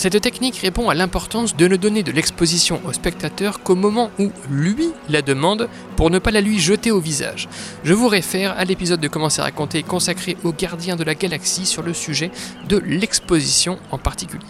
Cette 0.00 0.22
technique 0.22 0.56
répond 0.56 0.88
à 0.88 0.94
l'importance 0.94 1.54
de 1.54 1.68
ne 1.68 1.76
donner 1.76 2.02
de 2.02 2.10
l'exposition 2.10 2.80
au 2.86 2.92
spectateur 2.94 3.62
qu'au 3.62 3.74
moment 3.74 4.10
où 4.18 4.32
lui 4.48 4.88
la 5.10 5.20
demande 5.20 5.68
pour 5.96 6.08
ne 6.08 6.18
pas 6.18 6.30
la 6.30 6.40
lui 6.40 6.58
jeter 6.58 6.90
au 6.90 7.00
visage. 7.00 7.50
Je 7.84 7.92
vous 7.92 8.08
réfère 8.08 8.58
à 8.58 8.64
l'épisode 8.64 9.00
de 9.00 9.08
Commencer 9.08 9.42
à 9.42 9.44
raconter 9.44 9.82
consacré 9.82 10.38
aux 10.42 10.54
gardiens 10.54 10.96
de 10.96 11.04
la 11.04 11.14
galaxie 11.14 11.66
sur 11.66 11.82
le 11.82 11.92
sujet 11.92 12.30
de 12.66 12.78
l'exposition 12.78 13.78
en 13.90 13.98
particulier. 13.98 14.46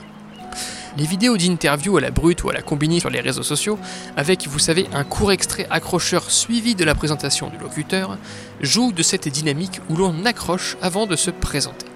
Les 0.96 1.04
vidéos 1.04 1.36
d'interview 1.36 1.96
à 1.96 2.00
la 2.00 2.12
brute 2.12 2.44
ou 2.44 2.50
à 2.50 2.52
la 2.52 2.62
combinée 2.62 3.00
sur 3.00 3.10
les 3.10 3.20
réseaux 3.20 3.42
sociaux, 3.42 3.76
avec, 4.16 4.46
vous 4.46 4.60
savez, 4.60 4.86
un 4.92 5.02
court 5.02 5.32
extrait 5.32 5.66
accrocheur 5.68 6.30
suivi 6.30 6.76
de 6.76 6.84
la 6.84 6.94
présentation 6.94 7.48
du 7.48 7.58
locuteur, 7.58 8.18
jouent 8.60 8.92
de 8.92 9.02
cette 9.02 9.26
dynamique 9.26 9.80
où 9.88 9.96
l'on 9.96 10.24
accroche 10.26 10.76
avant 10.80 11.08
de 11.08 11.16
se 11.16 11.32
présenter. 11.32 11.86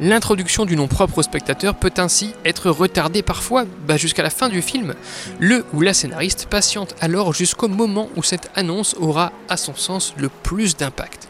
L'introduction 0.00 0.64
du 0.64 0.76
nom 0.76 0.88
propre 0.88 1.18
au 1.18 1.22
spectateur 1.22 1.74
peut 1.74 1.92
ainsi 1.98 2.32
être 2.44 2.70
retardée 2.70 3.22
parfois 3.22 3.64
bah, 3.86 3.96
jusqu'à 3.96 4.22
la 4.22 4.30
fin 4.30 4.48
du 4.48 4.62
film. 4.62 4.94
Le 5.38 5.64
ou 5.74 5.80
la 5.80 5.94
scénariste 5.94 6.46
patiente 6.46 6.94
alors 7.00 7.32
jusqu'au 7.32 7.68
moment 7.68 8.08
où 8.16 8.22
cette 8.22 8.50
annonce 8.54 8.94
aura, 8.98 9.32
à 9.48 9.56
son 9.56 9.74
sens, 9.74 10.14
le 10.16 10.28
plus 10.28 10.76
d'impact. 10.76 11.28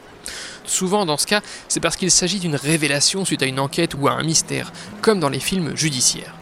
Souvent, 0.65 1.05
dans 1.05 1.17
ce 1.17 1.27
cas, 1.27 1.41
c'est 1.69 1.81
parce 1.81 1.97
qu'il 1.97 2.11
s'agit 2.11 2.39
d'une 2.39 2.55
révélation 2.57 3.25
suite 3.25 3.43
à 3.43 3.47
une 3.47 3.61
enquête 3.61 3.95
ou 3.99 4.09
à 4.09 4.13
un 4.13 4.23
mystère, 4.23 4.73
comme 5.01 5.21
dans 5.21 5.29
les 5.29 5.41
films 5.41 5.77
judiciaires. 5.77 6.35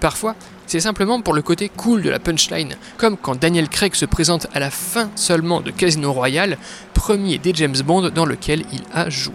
Parfois, 0.00 0.36
c'est 0.66 0.80
simplement 0.80 1.20
pour 1.20 1.34
le 1.34 1.42
côté 1.42 1.68
cool 1.68 2.02
de 2.02 2.10
la 2.10 2.18
punchline, 2.18 2.76
comme 2.96 3.16
quand 3.16 3.38
Daniel 3.38 3.68
Craig 3.68 3.94
se 3.94 4.04
présente 4.04 4.46
à 4.54 4.60
la 4.60 4.70
fin 4.70 5.10
seulement 5.14 5.60
de 5.60 5.70
Casino 5.70 6.12
Royale, 6.12 6.58
premier 6.94 7.38
des 7.38 7.54
James 7.54 7.76
Bond 7.84 8.10
dans 8.10 8.24
lequel 8.24 8.64
il 8.72 8.82
a 8.92 9.10
joué. 9.10 9.34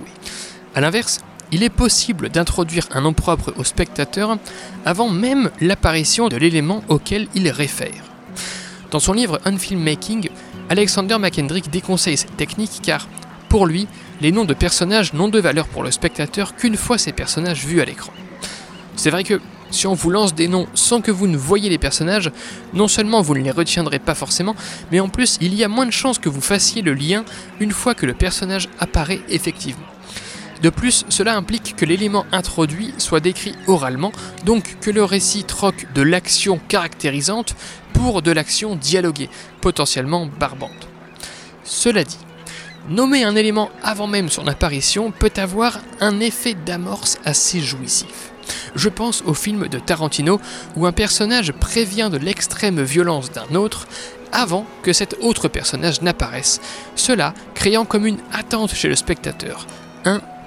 A 0.75 0.81
l'inverse, 0.81 1.19
il 1.51 1.63
est 1.63 1.69
possible 1.69 2.29
d'introduire 2.29 2.87
un 2.91 3.01
nom 3.01 3.13
propre 3.13 3.53
au 3.57 3.63
spectateur 3.63 4.37
avant 4.85 5.09
même 5.09 5.51
l'apparition 5.59 6.29
de 6.29 6.37
l'élément 6.37 6.83
auquel 6.87 7.27
il 7.35 7.49
réfère. 7.49 8.03
Dans 8.91 8.99
son 8.99 9.13
livre 9.13 9.39
Unfilmmaking, 9.45 10.29
Alexander 10.69 11.17
McKendrick 11.17 11.69
déconseille 11.69 12.17
cette 12.17 12.37
technique 12.37 12.79
car, 12.81 13.07
pour 13.49 13.65
lui, 13.65 13.87
les 14.21 14.31
noms 14.31 14.45
de 14.45 14.53
personnages 14.53 15.13
n'ont 15.13 15.29
de 15.29 15.39
valeur 15.39 15.67
pour 15.67 15.83
le 15.83 15.91
spectateur 15.91 16.55
qu'une 16.55 16.77
fois 16.77 16.97
ces 16.97 17.11
personnages 17.11 17.65
vus 17.65 17.81
à 17.81 17.85
l'écran. 17.85 18.13
C'est 18.95 19.09
vrai 19.09 19.23
que 19.23 19.41
si 19.71 19.87
on 19.87 19.93
vous 19.93 20.09
lance 20.09 20.35
des 20.35 20.47
noms 20.47 20.67
sans 20.73 21.01
que 21.01 21.11
vous 21.11 21.27
ne 21.27 21.37
voyiez 21.37 21.69
les 21.69 21.77
personnages, 21.77 22.31
non 22.73 22.87
seulement 22.87 23.21
vous 23.21 23.35
ne 23.35 23.41
les 23.41 23.51
retiendrez 23.51 23.99
pas 23.99 24.15
forcément, 24.15 24.55
mais 24.91 24.99
en 24.99 25.09
plus 25.09 25.37
il 25.41 25.55
y 25.55 25.63
a 25.63 25.67
moins 25.69 25.85
de 25.85 25.91
chances 25.91 26.19
que 26.19 26.29
vous 26.29 26.41
fassiez 26.41 26.81
le 26.81 26.93
lien 26.93 27.23
une 27.59 27.71
fois 27.71 27.95
que 27.95 28.05
le 28.05 28.13
personnage 28.13 28.69
apparaît 28.79 29.21
effectivement. 29.29 29.90
De 30.61 30.69
plus, 30.69 31.05
cela 31.09 31.35
implique 31.35 31.75
que 31.75 31.85
l'élément 31.85 32.25
introduit 32.31 32.93
soit 32.97 33.19
décrit 33.19 33.55
oralement, 33.67 34.11
donc 34.45 34.77
que 34.79 34.91
le 34.91 35.03
récit 35.03 35.43
troque 35.43 35.87
de 35.93 36.01
l'action 36.01 36.59
caractérisante 36.67 37.55
pour 37.93 38.21
de 38.21 38.31
l'action 38.31 38.75
dialoguée, 38.75 39.29
potentiellement 39.59 40.27
barbante. 40.39 40.87
Cela 41.63 42.03
dit, 42.03 42.19
nommer 42.89 43.23
un 43.23 43.35
élément 43.35 43.69
avant 43.83 44.07
même 44.07 44.29
son 44.29 44.47
apparition 44.47 45.11
peut 45.11 45.33
avoir 45.35 45.79
un 45.99 46.19
effet 46.19 46.53
d'amorce 46.53 47.17
assez 47.25 47.59
jouissif. 47.59 48.31
Je 48.75 48.89
pense 48.89 49.23
au 49.25 49.33
film 49.33 49.67
de 49.67 49.79
Tarantino 49.79 50.39
où 50.75 50.85
un 50.85 50.91
personnage 50.91 51.53
prévient 51.53 52.09
de 52.11 52.17
l'extrême 52.17 52.81
violence 52.81 53.31
d'un 53.31 53.55
autre 53.55 53.87
avant 54.31 54.65
que 54.83 54.93
cet 54.93 55.15
autre 55.21 55.47
personnage 55.47 56.01
n'apparaisse, 56.01 56.61
cela 56.95 57.33
créant 57.53 57.85
comme 57.85 58.05
une 58.05 58.19
attente 58.31 58.73
chez 58.73 58.87
le 58.87 58.95
spectateur, 58.95 59.67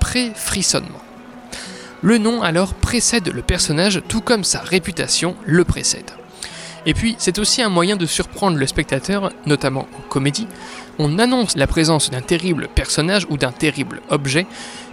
pré-frissonnement. 0.04 1.00
Le 2.02 2.18
nom 2.18 2.42
alors 2.42 2.74
précède 2.74 3.32
le 3.32 3.40
personnage 3.40 4.02
tout 4.06 4.20
comme 4.20 4.44
sa 4.44 4.60
réputation 4.60 5.34
le 5.46 5.64
précède. 5.64 6.10
Et 6.84 6.92
puis, 6.92 7.16
c'est 7.18 7.38
aussi 7.38 7.62
un 7.62 7.70
moyen 7.70 7.96
de 7.96 8.04
surprendre 8.04 8.58
le 8.58 8.66
spectateur, 8.66 9.32
notamment 9.46 9.88
en 9.96 10.02
comédie. 10.10 10.46
On 10.98 11.18
annonce 11.18 11.56
la 11.56 11.66
présence 11.66 12.10
d'un 12.10 12.20
terrible 12.20 12.68
personnage 12.68 13.26
ou 13.30 13.38
d'un 13.38 13.50
terrible 13.50 14.02
objet 14.10 14.46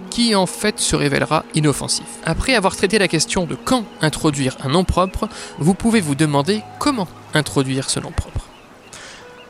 qui 0.10 0.34
en 0.34 0.46
fait 0.46 0.80
se 0.80 0.96
révélera 0.96 1.44
inoffensif. 1.56 2.08
Après 2.24 2.56
avoir 2.56 2.78
traité 2.78 2.98
la 2.98 3.10
question 3.10 3.46
de 3.46 3.56
quand 3.56 3.84
introduire 4.02 4.56
un 4.64 4.70
nom 4.70 4.86
propre, 4.86 5.28
vous 5.60 5.74
pouvez 5.74 6.00
vous 6.00 6.16
demander 6.16 6.62
comment 6.80 7.10
introduire 7.34 7.90
ce 7.90 8.00
nom 8.00 8.12
propre. 8.12 8.46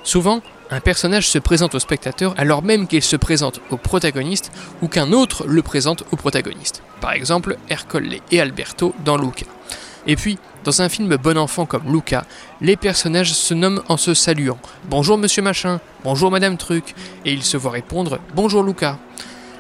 Souvent, 0.03 0.41
un 0.71 0.79
personnage 0.79 1.27
se 1.27 1.37
présente 1.37 1.75
au 1.75 1.79
spectateur 1.79 2.33
alors 2.37 2.63
même 2.63 2.87
qu'il 2.87 3.03
se 3.03 3.17
présente 3.17 3.59
au 3.69 3.77
protagoniste 3.77 4.51
ou 4.81 4.87
qu'un 4.87 5.11
autre 5.11 5.45
le 5.45 5.61
présente 5.61 6.03
au 6.11 6.15
protagoniste. 6.15 6.81
Par 7.01 7.11
exemple, 7.11 7.57
Ercole 7.69 8.07
et 8.31 8.41
Alberto 8.41 8.95
dans 9.03 9.17
Luca. 9.17 9.45
Et 10.07 10.15
puis, 10.15 10.39
dans 10.63 10.81
un 10.81 10.89
film 10.89 11.15
bon 11.17 11.37
enfant 11.37 11.65
comme 11.65 11.91
Luca, 11.91 12.25
les 12.61 12.75
personnages 12.75 13.33
se 13.33 13.53
nomment 13.53 13.83
en 13.89 13.97
se 13.97 14.13
saluant. 14.13 14.57
Bonjour 14.85 15.17
monsieur 15.17 15.41
machin, 15.41 15.79
bonjour 16.03 16.31
madame 16.31 16.57
truc, 16.57 16.95
et 17.25 17.33
ils 17.33 17.43
se 17.43 17.57
voient 17.57 17.71
répondre 17.71 18.19
Bonjour 18.33 18.63
Luca 18.63 18.97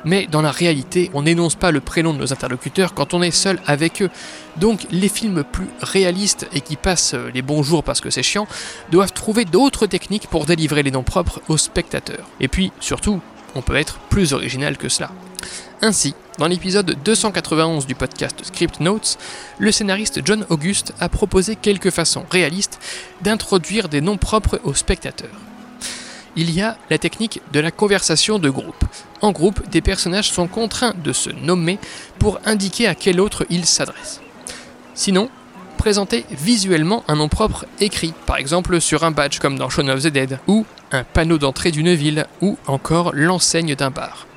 mais 0.05 0.27
dans 0.27 0.41
la 0.41 0.51
réalité, 0.51 1.09
on 1.13 1.23
n'énonce 1.23 1.55
pas 1.55 1.71
le 1.71 1.79
prénom 1.79 2.13
de 2.13 2.19
nos 2.19 2.33
interlocuteurs 2.33 2.93
quand 2.93 3.13
on 3.13 3.21
est 3.21 3.31
seul 3.31 3.59
avec 3.65 4.01
eux. 4.01 4.09
Donc 4.57 4.85
les 4.91 5.09
films 5.09 5.43
plus 5.43 5.67
réalistes 5.81 6.47
et 6.53 6.61
qui 6.61 6.75
passent 6.75 7.15
les 7.33 7.41
bons 7.41 7.63
jours 7.63 7.83
parce 7.83 8.01
que 8.01 8.09
c'est 8.09 8.23
chiant, 8.23 8.47
doivent 8.91 9.13
trouver 9.13 9.45
d'autres 9.45 9.87
techniques 9.87 10.27
pour 10.27 10.45
délivrer 10.45 10.83
les 10.83 10.91
noms 10.91 11.03
propres 11.03 11.41
aux 11.47 11.57
spectateurs. 11.57 12.27
Et 12.39 12.47
puis, 12.47 12.71
surtout, 12.79 13.21
on 13.55 13.61
peut 13.61 13.75
être 13.75 13.99
plus 14.09 14.33
original 14.33 14.77
que 14.77 14.89
cela. 14.89 15.11
Ainsi, 15.81 16.13
dans 16.37 16.47
l'épisode 16.47 16.95
291 17.03 17.87
du 17.87 17.95
podcast 17.95 18.39
Script 18.43 18.79
Notes, 18.79 19.17
le 19.57 19.71
scénariste 19.71 20.21
John 20.23 20.45
August 20.49 20.93
a 20.99 21.09
proposé 21.09 21.55
quelques 21.55 21.89
façons 21.89 22.25
réalistes 22.29 22.79
d'introduire 23.21 23.89
des 23.89 24.01
noms 24.01 24.17
propres 24.17 24.59
aux 24.63 24.75
spectateurs 24.75 25.50
il 26.35 26.51
y 26.51 26.61
a 26.61 26.77
la 26.89 26.97
technique 26.97 27.41
de 27.51 27.59
la 27.59 27.71
conversation 27.71 28.39
de 28.39 28.49
groupe. 28.49 28.83
En 29.21 29.31
groupe, 29.31 29.67
des 29.69 29.81
personnages 29.81 30.31
sont 30.31 30.47
contraints 30.47 30.93
de 31.03 31.13
se 31.13 31.29
nommer 31.29 31.79
pour 32.19 32.39
indiquer 32.45 32.87
à 32.87 32.95
quel 32.95 33.19
autre 33.19 33.45
ils 33.49 33.65
s'adressent. 33.65 34.21
Sinon, 34.93 35.29
présenter 35.77 36.25
visuellement 36.29 37.03
un 37.07 37.15
nom 37.15 37.27
propre 37.27 37.65
écrit, 37.79 38.13
par 38.25 38.37
exemple 38.37 38.79
sur 38.79 39.03
un 39.03 39.11
badge 39.11 39.39
comme 39.39 39.57
dans 39.57 39.69
Shaun 39.69 39.89
of 39.89 40.03
the 40.03 40.07
Dead, 40.07 40.39
ou 40.47 40.65
un 40.91 41.03
panneau 41.03 41.37
d'entrée 41.37 41.71
d'une 41.71 41.93
ville, 41.93 42.27
ou 42.41 42.57
encore 42.67 43.11
l'enseigne 43.13 43.75
d'un 43.75 43.89
bar. 43.89 44.27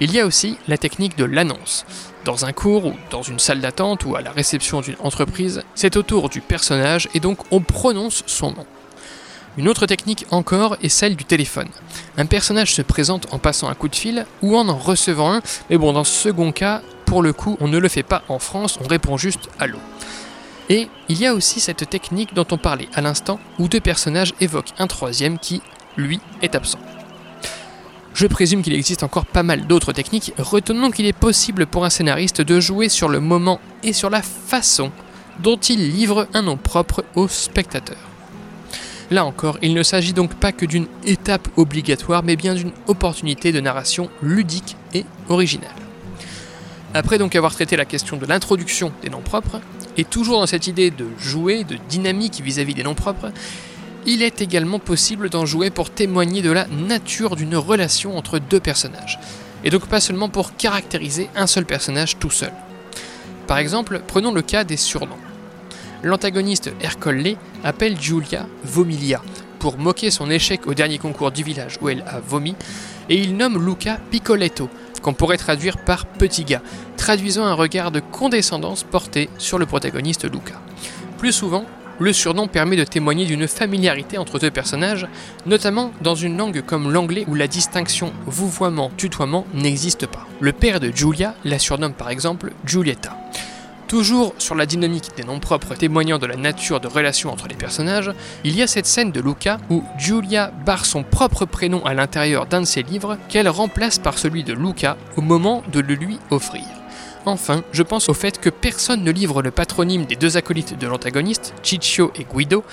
Il 0.00 0.12
y 0.12 0.18
a 0.18 0.26
aussi 0.26 0.58
la 0.66 0.76
technique 0.76 1.16
de 1.16 1.24
l'annonce. 1.24 1.86
Dans 2.24 2.44
un 2.44 2.52
cours 2.52 2.86
ou 2.86 2.94
dans 3.10 3.22
une 3.22 3.38
salle 3.38 3.60
d'attente 3.60 4.04
ou 4.04 4.16
à 4.16 4.22
la 4.22 4.32
réception 4.32 4.80
d'une 4.80 4.96
entreprise, 4.98 5.62
c'est 5.76 5.96
au 5.96 6.02
tour 6.02 6.28
du 6.28 6.40
personnage 6.40 7.08
et 7.14 7.20
donc 7.20 7.38
on 7.52 7.60
prononce 7.60 8.24
son 8.26 8.50
nom. 8.50 8.66
Une 9.56 9.68
autre 9.68 9.86
technique 9.86 10.26
encore 10.30 10.76
est 10.82 10.88
celle 10.88 11.14
du 11.14 11.24
téléphone. 11.24 11.68
Un 12.16 12.26
personnage 12.26 12.74
se 12.74 12.82
présente 12.82 13.32
en 13.32 13.38
passant 13.38 13.68
un 13.68 13.74
coup 13.74 13.88
de 13.88 13.94
fil 13.94 14.26
ou 14.42 14.56
en 14.56 14.68
en 14.68 14.76
recevant 14.76 15.32
un, 15.32 15.42
mais 15.70 15.78
bon, 15.78 15.92
dans 15.92 16.02
ce 16.02 16.12
second 16.12 16.50
cas, 16.50 16.82
pour 17.06 17.22
le 17.22 17.32
coup, 17.32 17.56
on 17.60 17.68
ne 17.68 17.78
le 17.78 17.88
fait 17.88 18.02
pas 18.02 18.22
en 18.28 18.40
France, 18.40 18.78
on 18.82 18.88
répond 18.88 19.16
juste 19.16 19.48
allô. 19.60 19.78
Et 20.68 20.88
il 21.08 21.20
y 21.20 21.26
a 21.26 21.34
aussi 21.34 21.60
cette 21.60 21.88
technique 21.88 22.34
dont 22.34 22.46
on 22.50 22.58
parlait 22.58 22.88
à 22.94 23.00
l'instant, 23.00 23.38
où 23.58 23.68
deux 23.68 23.80
personnages 23.80 24.34
évoquent 24.40 24.72
un 24.78 24.88
troisième 24.88 25.38
qui, 25.38 25.62
lui, 25.96 26.18
est 26.42 26.56
absent. 26.56 26.80
Je 28.14 28.26
présume 28.26 28.62
qu'il 28.62 28.74
existe 28.74 29.02
encore 29.02 29.26
pas 29.26 29.42
mal 29.42 29.66
d'autres 29.66 29.92
techniques, 29.92 30.32
retenons 30.38 30.90
qu'il 30.90 31.06
est 31.06 31.12
possible 31.12 31.66
pour 31.66 31.84
un 31.84 31.90
scénariste 31.90 32.40
de 32.40 32.58
jouer 32.60 32.88
sur 32.88 33.08
le 33.08 33.20
moment 33.20 33.60
et 33.82 33.92
sur 33.92 34.10
la 34.10 34.22
façon 34.22 34.90
dont 35.40 35.56
il 35.56 35.90
livre 35.90 36.28
un 36.32 36.42
nom 36.42 36.56
propre 36.56 37.04
au 37.14 37.28
spectateur. 37.28 38.13
Là 39.10 39.24
encore, 39.24 39.58
il 39.62 39.74
ne 39.74 39.82
s'agit 39.82 40.12
donc 40.12 40.34
pas 40.34 40.52
que 40.52 40.66
d'une 40.66 40.86
étape 41.04 41.48
obligatoire, 41.56 42.22
mais 42.22 42.36
bien 42.36 42.54
d'une 42.54 42.72
opportunité 42.86 43.52
de 43.52 43.60
narration 43.60 44.08
ludique 44.22 44.76
et 44.94 45.04
originale. 45.28 45.70
Après 46.94 47.18
donc 47.18 47.34
avoir 47.34 47.52
traité 47.52 47.76
la 47.76 47.84
question 47.84 48.16
de 48.16 48.24
l'introduction 48.24 48.92
des 49.02 49.10
noms 49.10 49.20
propres, 49.20 49.60
et 49.96 50.04
toujours 50.04 50.40
dans 50.40 50.46
cette 50.46 50.66
idée 50.66 50.90
de 50.90 51.06
jouer, 51.18 51.64
de 51.64 51.76
dynamique 51.88 52.40
vis-à-vis 52.40 52.74
des 52.74 52.82
noms 52.82 52.94
propres, 52.94 53.30
il 54.06 54.22
est 54.22 54.40
également 54.42 54.78
possible 54.78 55.30
d'en 55.30 55.46
jouer 55.46 55.70
pour 55.70 55.90
témoigner 55.90 56.42
de 56.42 56.50
la 56.50 56.66
nature 56.66 57.36
d'une 57.36 57.56
relation 57.56 58.16
entre 58.16 58.38
deux 58.38 58.60
personnages, 58.60 59.18
et 59.64 59.70
donc 59.70 59.86
pas 59.86 60.00
seulement 60.00 60.28
pour 60.28 60.56
caractériser 60.56 61.28
un 61.36 61.46
seul 61.46 61.64
personnage 61.64 62.18
tout 62.18 62.30
seul. 62.30 62.52
Par 63.46 63.58
exemple, 63.58 64.02
prenons 64.06 64.32
le 64.32 64.42
cas 64.42 64.64
des 64.64 64.76
surnoms 64.76 65.18
l'antagoniste 66.04 66.70
Ercole 66.80 67.36
appelle 67.64 68.00
Giulia 68.00 68.46
Vomilia 68.62 69.22
pour 69.58 69.78
moquer 69.78 70.10
son 70.10 70.30
échec 70.30 70.66
au 70.66 70.74
dernier 70.74 70.98
concours 70.98 71.32
du 71.32 71.42
village 71.42 71.78
où 71.80 71.88
elle 71.88 72.04
a 72.06 72.20
vomi, 72.20 72.54
et 73.08 73.16
il 73.16 73.36
nomme 73.36 73.64
Luca 73.64 73.98
Piccoletto, 74.10 74.68
qu'on 75.00 75.14
pourrait 75.14 75.38
traduire 75.38 75.78
par 75.78 76.04
petit 76.04 76.44
gars, 76.44 76.60
traduisant 76.98 77.44
un 77.44 77.54
regard 77.54 77.90
de 77.90 78.00
condescendance 78.00 78.82
porté 78.82 79.30
sur 79.38 79.58
le 79.58 79.64
protagoniste 79.64 80.30
Luca. 80.30 80.60
Plus 81.16 81.32
souvent, 81.32 81.64
le 81.98 82.12
surnom 82.12 82.46
permet 82.48 82.76
de 82.76 82.84
témoigner 82.84 83.24
d'une 83.24 83.48
familiarité 83.48 84.18
entre 84.18 84.38
deux 84.38 84.50
personnages, 84.50 85.06
notamment 85.46 85.92
dans 86.02 86.14
une 86.14 86.36
langue 86.36 86.60
comme 86.60 86.92
l'anglais 86.92 87.24
où 87.28 87.34
la 87.34 87.46
distinction 87.46 88.12
vouvoiement-tutoiement 88.26 89.46
n'existe 89.54 90.06
pas. 90.06 90.26
Le 90.40 90.52
père 90.52 90.80
de 90.80 90.90
Giulia 90.94 91.34
la 91.44 91.58
surnomme 91.58 91.94
par 91.94 92.10
exemple 92.10 92.52
Giulietta. 92.66 93.16
Toujours 93.88 94.34
sur 94.38 94.54
la 94.54 94.66
dynamique 94.66 95.10
des 95.16 95.24
noms 95.24 95.40
propres 95.40 95.74
témoignant 95.74 96.18
de 96.18 96.26
la 96.26 96.36
nature 96.36 96.80
de 96.80 96.88
relation 96.88 97.30
entre 97.30 97.48
les 97.48 97.54
personnages, 97.54 98.10
il 98.42 98.56
y 98.56 98.62
a 98.62 98.66
cette 98.66 98.86
scène 98.86 99.12
de 99.12 99.20
Luca 99.20 99.58
où 99.68 99.84
Giulia 99.98 100.50
barre 100.64 100.86
son 100.86 101.02
propre 101.02 101.44
prénom 101.44 101.84
à 101.84 101.92
l'intérieur 101.92 102.46
d'un 102.46 102.62
de 102.62 102.66
ses 102.66 102.82
livres 102.82 103.18
qu'elle 103.28 103.48
remplace 103.48 103.98
par 103.98 104.18
celui 104.18 104.42
de 104.42 104.54
Luca 104.54 104.96
au 105.16 105.20
moment 105.20 105.62
de 105.70 105.80
le 105.80 105.94
lui 105.94 106.18
offrir. 106.30 106.64
Enfin, 107.26 107.62
je 107.72 107.82
pense 107.82 108.08
au 108.08 108.14
fait 108.14 108.38
que 108.38 108.50
personne 108.50 109.02
ne 109.02 109.10
livre 109.10 109.42
le 109.42 109.50
patronyme 109.50 110.04
des 110.04 110.16
deux 110.16 110.36
acolytes 110.36 110.78
de 110.78 110.86
l'antagoniste, 110.86 111.54
Ciccio 111.62 112.12
et 112.16 112.24
Guido, 112.24 112.64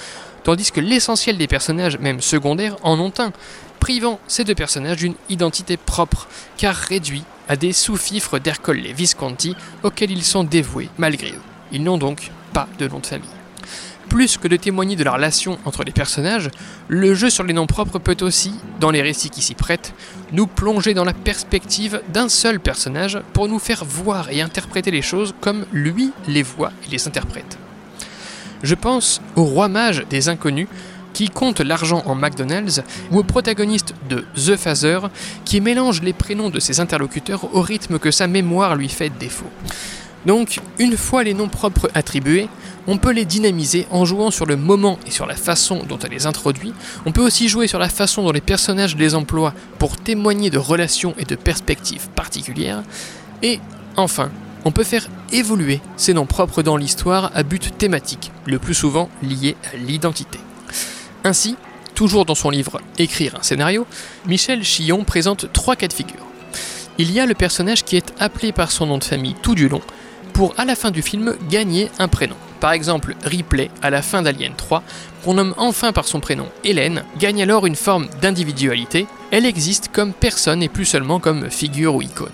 tandis 0.43 0.71
que 0.71 0.81
l'essentiel 0.81 1.37
des 1.37 1.47
personnages, 1.47 1.99
même 1.99 2.21
secondaires, 2.21 2.75
en 2.83 2.99
ont 2.99 3.13
un, 3.19 3.31
privant 3.81 4.19
ces 4.27 4.45
deux 4.45 4.55
personnages 4.55 4.97
d'une 4.97 5.15
identité 5.27 5.75
propre, 5.75 6.29
car 6.55 6.75
réduits 6.75 7.23
à 7.49 7.57
des 7.57 7.73
sous-fifres 7.73 8.39
d'Ercole 8.39 8.77
Visconti 8.77 9.55
auxquels 9.83 10.11
ils 10.11 10.23
sont 10.23 10.45
dévoués 10.45 10.87
malgré 10.97 11.31
eux. 11.31 11.41
Ils 11.73 11.83
n'ont 11.83 11.97
donc 11.97 12.31
pas 12.53 12.69
de 12.79 12.87
nom 12.87 12.99
de 12.99 13.05
famille. 13.05 13.27
Plus 14.07 14.37
que 14.37 14.47
de 14.47 14.55
témoigner 14.55 14.95
de 14.95 15.03
la 15.03 15.13
relation 15.13 15.57
entre 15.65 15.83
les 15.83 15.91
personnages, 15.91 16.49
le 16.89 17.15
jeu 17.15 17.29
sur 17.29 17.43
les 17.43 17.53
noms 17.53 17.65
propres 17.65 17.97
peut 17.97 18.17
aussi, 18.21 18.53
dans 18.79 18.91
les 18.91 19.01
récits 19.01 19.29
qui 19.29 19.41
s'y 19.41 19.55
prêtent, 19.55 19.93
nous 20.31 20.47
plonger 20.47 20.93
dans 20.93 21.05
la 21.05 21.13
perspective 21.13 22.01
d'un 22.13 22.29
seul 22.29 22.59
personnage 22.59 23.19
pour 23.33 23.47
nous 23.47 23.59
faire 23.59 23.83
voir 23.83 24.29
et 24.29 24.41
interpréter 24.41 24.91
les 24.91 25.01
choses 25.01 25.33
comme 25.41 25.65
lui 25.71 26.11
les 26.27 26.43
voit 26.43 26.71
et 26.85 26.91
les 26.91 27.07
interprète. 27.07 27.57
Je 28.63 28.75
pense 28.75 29.21
au 29.35 29.43
roi 29.43 29.69
mage 29.69 30.05
des 30.09 30.29
inconnus 30.29 30.67
qui 31.21 31.29
compte 31.29 31.59
l'argent 31.59 32.01
en 32.07 32.15
McDonald's, 32.15 32.81
ou 33.11 33.19
au 33.19 33.23
protagoniste 33.23 33.93
de 34.09 34.25
The 34.35 34.55
Phaser, 34.55 35.01
qui 35.45 35.61
mélange 35.61 36.01
les 36.01 36.13
prénoms 36.13 36.49
de 36.49 36.59
ses 36.59 36.79
interlocuteurs 36.79 37.53
au 37.53 37.61
rythme 37.61 37.99
que 37.99 38.09
sa 38.09 38.25
mémoire 38.25 38.75
lui 38.75 38.89
fait 38.89 39.11
défaut. 39.19 39.51
Donc, 40.25 40.61
une 40.79 40.97
fois 40.97 41.23
les 41.23 41.35
noms 41.35 41.47
propres 41.47 41.91
attribués, 41.93 42.49
on 42.87 42.97
peut 42.97 43.11
les 43.11 43.25
dynamiser 43.25 43.85
en 43.91 44.03
jouant 44.03 44.31
sur 44.31 44.47
le 44.47 44.55
moment 44.55 44.97
et 45.05 45.11
sur 45.11 45.27
la 45.27 45.35
façon 45.35 45.83
dont 45.87 45.99
elle 45.99 46.09
les 46.09 46.25
introduit. 46.25 46.73
On 47.05 47.11
peut 47.11 47.21
aussi 47.21 47.49
jouer 47.49 47.67
sur 47.67 47.77
la 47.77 47.89
façon 47.89 48.23
dont 48.23 48.31
les 48.31 48.41
personnages 48.41 48.95
les 48.95 49.13
emploient 49.13 49.53
pour 49.77 49.97
témoigner 49.97 50.49
de 50.49 50.57
relations 50.57 51.13
et 51.19 51.25
de 51.25 51.35
perspectives 51.35 52.09
particulières. 52.15 52.81
Et 53.43 53.59
enfin, 53.95 54.31
on 54.65 54.71
peut 54.71 54.83
faire 54.83 55.07
évoluer 55.31 55.81
ces 55.97 56.15
noms 56.15 56.25
propres 56.25 56.63
dans 56.63 56.77
l'histoire 56.77 57.29
à 57.35 57.43
but 57.43 57.77
thématique, 57.77 58.31
le 58.47 58.57
plus 58.57 58.73
souvent 58.73 59.07
lié 59.21 59.55
à 59.71 59.77
l'identité. 59.77 60.39
Ainsi, 61.23 61.55
toujours 61.93 62.25
dans 62.25 62.35
son 62.35 62.49
livre 62.49 62.81
Écrire 62.97 63.35
un 63.39 63.43
scénario, 63.43 63.85
Michel 64.25 64.63
Chillon 64.63 65.03
présente 65.03 65.51
trois 65.53 65.75
cas 65.75 65.87
de 65.87 65.93
figure. 65.93 66.25
Il 66.97 67.11
y 67.11 67.19
a 67.19 67.25
le 67.25 67.35
personnage 67.35 67.83
qui 67.83 67.95
est 67.95 68.13
appelé 68.19 68.51
par 68.51 68.71
son 68.71 68.87
nom 68.87 68.97
de 68.97 69.03
famille 69.03 69.35
tout 69.41 69.55
du 69.55 69.69
long, 69.69 69.81
pour 70.33 70.53
à 70.57 70.65
la 70.65 70.75
fin 70.75 70.91
du 70.91 71.01
film 71.01 71.35
gagner 71.49 71.89
un 71.99 72.07
prénom. 72.07 72.35
Par 72.59 72.71
exemple, 72.73 73.15
Ripley, 73.23 73.69
à 73.81 73.89
la 73.89 74.01
fin 74.01 74.21
d'Alien 74.21 74.53
3, 74.55 74.83
qu'on 75.23 75.35
nomme 75.35 75.53
enfin 75.57 75.93
par 75.93 76.07
son 76.07 76.19
prénom 76.19 76.47
Hélène, 76.63 77.03
gagne 77.17 77.41
alors 77.41 77.65
une 77.65 77.75
forme 77.75 78.07
d'individualité, 78.21 79.07
elle 79.31 79.45
existe 79.45 79.89
comme 79.91 80.13
personne 80.13 80.63
et 80.63 80.69
plus 80.69 80.85
seulement 80.85 81.19
comme 81.19 81.49
figure 81.49 81.95
ou 81.95 82.01
icône. 82.01 82.29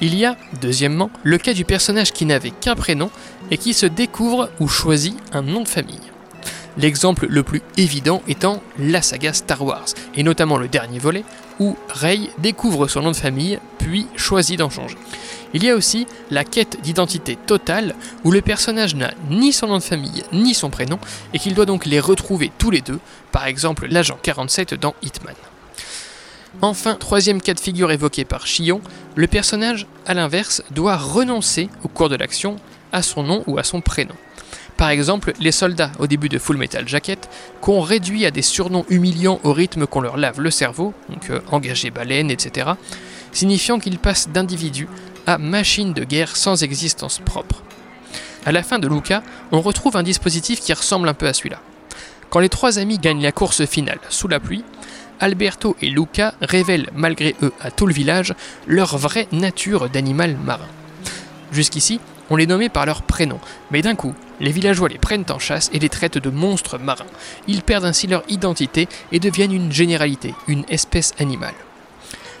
Il 0.00 0.14
y 0.16 0.24
a, 0.24 0.36
deuxièmement, 0.60 1.10
le 1.22 1.38
cas 1.38 1.52
du 1.52 1.64
personnage 1.64 2.12
qui 2.12 2.26
n'avait 2.26 2.50
qu'un 2.50 2.74
prénom 2.74 3.10
et 3.50 3.58
qui 3.58 3.74
se 3.74 3.86
découvre 3.86 4.50
ou 4.60 4.68
choisit 4.68 5.16
un 5.32 5.42
nom 5.42 5.62
de 5.62 5.68
famille. 5.68 6.13
L'exemple 6.76 7.26
le 7.28 7.42
plus 7.42 7.62
évident 7.76 8.22
étant 8.26 8.62
la 8.78 9.00
saga 9.00 9.32
Star 9.32 9.62
Wars, 9.62 9.86
et 10.16 10.22
notamment 10.22 10.58
le 10.58 10.68
dernier 10.68 10.98
volet, 10.98 11.24
où 11.60 11.76
Rey 11.88 12.18
découvre 12.38 12.88
son 12.88 13.02
nom 13.02 13.12
de 13.12 13.16
famille, 13.16 13.60
puis 13.78 14.06
choisit 14.16 14.58
d'en 14.58 14.70
changer. 14.70 14.96
Il 15.52 15.62
y 15.62 15.70
a 15.70 15.76
aussi 15.76 16.08
la 16.32 16.42
quête 16.42 16.80
d'identité 16.82 17.36
totale, 17.36 17.94
où 18.24 18.32
le 18.32 18.40
personnage 18.40 18.96
n'a 18.96 19.12
ni 19.30 19.52
son 19.52 19.68
nom 19.68 19.78
de 19.78 19.82
famille, 19.82 20.24
ni 20.32 20.52
son 20.52 20.68
prénom, 20.68 20.98
et 21.32 21.38
qu'il 21.38 21.54
doit 21.54 21.66
donc 21.66 21.86
les 21.86 22.00
retrouver 22.00 22.50
tous 22.58 22.70
les 22.70 22.80
deux, 22.80 22.98
par 23.30 23.46
exemple 23.46 23.86
l'agent 23.88 24.18
47 24.20 24.74
dans 24.74 24.94
Hitman. 25.02 25.36
Enfin, 26.60 26.94
troisième 26.94 27.40
cas 27.40 27.54
de 27.54 27.60
figure 27.60 27.92
évoqué 27.92 28.24
par 28.24 28.46
Chillon, 28.46 28.80
le 29.14 29.26
personnage, 29.26 29.86
à 30.06 30.14
l'inverse, 30.14 30.62
doit 30.70 30.96
renoncer 30.96 31.68
au 31.84 31.88
cours 31.88 32.08
de 32.08 32.16
l'action 32.16 32.56
à 32.92 33.02
son 33.02 33.22
nom 33.22 33.44
ou 33.46 33.58
à 33.58 33.64
son 33.64 33.80
prénom. 33.80 34.14
Par 34.76 34.88
exemple, 34.88 35.32
les 35.38 35.52
soldats 35.52 35.92
au 35.98 36.06
début 36.06 36.28
de 36.28 36.38
Full 36.38 36.56
Metal 36.56 36.86
Jacket, 36.88 37.28
qu'on 37.60 37.80
réduit 37.80 38.26
à 38.26 38.30
des 38.30 38.42
surnoms 38.42 38.84
humiliants 38.88 39.40
au 39.44 39.52
rythme 39.52 39.86
qu'on 39.86 40.00
leur 40.00 40.16
lave 40.16 40.40
le 40.40 40.50
cerveau, 40.50 40.94
donc 41.08 41.30
euh, 41.30 41.40
engagé 41.52 41.90
baleine, 41.90 42.30
etc., 42.30 42.70
signifiant 43.32 43.78
qu'ils 43.78 43.98
passent 43.98 44.28
d'individus 44.28 44.88
à 45.26 45.38
machines 45.38 45.92
de 45.92 46.04
guerre 46.04 46.36
sans 46.36 46.62
existence 46.62 47.20
propre. 47.24 47.62
À 48.46 48.52
la 48.52 48.62
fin 48.62 48.78
de 48.78 48.88
Luca, 48.88 49.22
on 49.52 49.60
retrouve 49.60 49.96
un 49.96 50.02
dispositif 50.02 50.60
qui 50.60 50.72
ressemble 50.72 51.08
un 51.08 51.14
peu 51.14 51.26
à 51.26 51.32
celui-là. 51.32 51.60
Quand 52.30 52.40
les 52.40 52.48
trois 52.48 52.78
amis 52.78 52.98
gagnent 52.98 53.22
la 53.22 53.32
course 53.32 53.64
finale 53.64 54.00
sous 54.10 54.28
la 54.28 54.40
pluie, 54.40 54.64
Alberto 55.20 55.76
et 55.80 55.88
Luca 55.88 56.34
révèlent 56.42 56.90
malgré 56.94 57.36
eux 57.42 57.52
à 57.60 57.70
tout 57.70 57.86
le 57.86 57.94
village 57.94 58.34
leur 58.66 58.98
vraie 58.98 59.28
nature 59.32 59.88
d'animal 59.88 60.36
marin. 60.36 60.66
Jusqu'ici, 61.52 62.00
on 62.30 62.36
les 62.36 62.46
nommait 62.46 62.68
par 62.68 62.86
leur 62.86 63.02
prénom, 63.02 63.38
mais 63.70 63.82
d'un 63.82 63.94
coup, 63.94 64.14
les 64.40 64.52
villageois 64.52 64.88
les 64.88 64.98
prennent 64.98 65.26
en 65.30 65.38
chasse 65.38 65.70
et 65.72 65.78
les 65.78 65.88
traitent 65.88 66.18
de 66.18 66.30
monstres 66.30 66.78
marins. 66.78 67.06
Ils 67.46 67.62
perdent 67.62 67.84
ainsi 67.84 68.06
leur 68.06 68.22
identité 68.28 68.88
et 69.12 69.20
deviennent 69.20 69.52
une 69.52 69.72
généralité, 69.72 70.34
une 70.48 70.64
espèce 70.68 71.14
animale. 71.18 71.54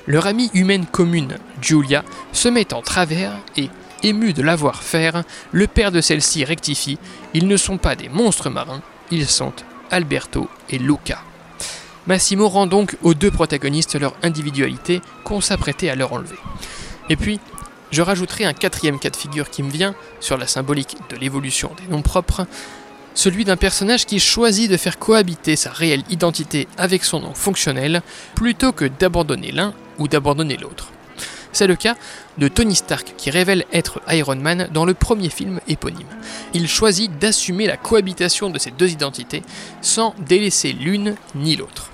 Leur 0.06 0.26
amie 0.26 0.50
humaine 0.52 0.86
commune, 0.86 1.38
Julia, 1.62 2.04
se 2.32 2.48
met 2.48 2.74
en 2.74 2.82
travers 2.82 3.32
et, 3.56 3.70
ému 4.02 4.34
de 4.34 4.42
la 4.42 4.54
voir 4.54 4.82
faire, 4.82 5.22
le 5.50 5.66
père 5.66 5.92
de 5.92 6.00
celle-ci 6.00 6.44
rectifie 6.44 6.98
ils 7.32 7.48
ne 7.48 7.56
sont 7.56 7.78
pas 7.78 7.96
des 7.96 8.08
monstres 8.08 8.50
marins, 8.50 8.82
ils 9.10 9.26
sont 9.26 9.52
Alberto 9.90 10.48
et 10.68 10.78
Luca. 10.78 11.22
Massimo 12.06 12.48
rend 12.48 12.66
donc 12.66 12.96
aux 13.02 13.14
deux 13.14 13.30
protagonistes 13.30 13.98
leur 13.98 14.14
individualité 14.22 15.00
qu'on 15.24 15.40
s'apprêtait 15.40 15.88
à 15.88 15.94
leur 15.94 16.12
enlever. 16.12 16.36
Et 17.08 17.16
puis, 17.16 17.40
je 17.90 18.02
rajouterai 18.02 18.44
un 18.44 18.52
quatrième 18.52 18.98
cas 18.98 19.10
de 19.10 19.16
figure 19.16 19.50
qui 19.50 19.62
me 19.62 19.70
vient 19.70 19.94
sur 20.20 20.36
la 20.36 20.46
symbolique 20.46 20.96
de 21.10 21.16
l'évolution 21.16 21.70
des 21.80 21.92
noms 21.92 22.02
propres, 22.02 22.46
celui 23.14 23.44
d'un 23.44 23.56
personnage 23.56 24.06
qui 24.06 24.18
choisit 24.18 24.70
de 24.70 24.76
faire 24.76 24.98
cohabiter 24.98 25.56
sa 25.56 25.70
réelle 25.70 26.02
identité 26.10 26.66
avec 26.76 27.04
son 27.04 27.20
nom 27.20 27.34
fonctionnel 27.34 28.02
plutôt 28.34 28.72
que 28.72 28.84
d'abandonner 28.84 29.52
l'un 29.52 29.72
ou 29.98 30.08
d'abandonner 30.08 30.56
l'autre. 30.56 30.90
C'est 31.52 31.68
le 31.68 31.76
cas 31.76 31.94
de 32.36 32.48
Tony 32.48 32.74
Stark 32.74 33.14
qui 33.16 33.30
révèle 33.30 33.64
être 33.72 34.00
Iron 34.10 34.34
Man 34.34 34.68
dans 34.72 34.84
le 34.84 34.92
premier 34.92 35.28
film 35.28 35.60
éponyme. 35.68 36.08
Il 36.52 36.66
choisit 36.66 37.16
d'assumer 37.20 37.68
la 37.68 37.76
cohabitation 37.76 38.50
de 38.50 38.58
ces 38.58 38.72
deux 38.72 38.90
identités 38.90 39.44
sans 39.80 40.16
délaisser 40.18 40.72
l'une 40.72 41.14
ni 41.36 41.54
l'autre. 41.54 41.92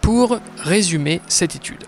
Pour 0.00 0.40
résumer 0.58 1.20
cette 1.28 1.54
étude, 1.54 1.84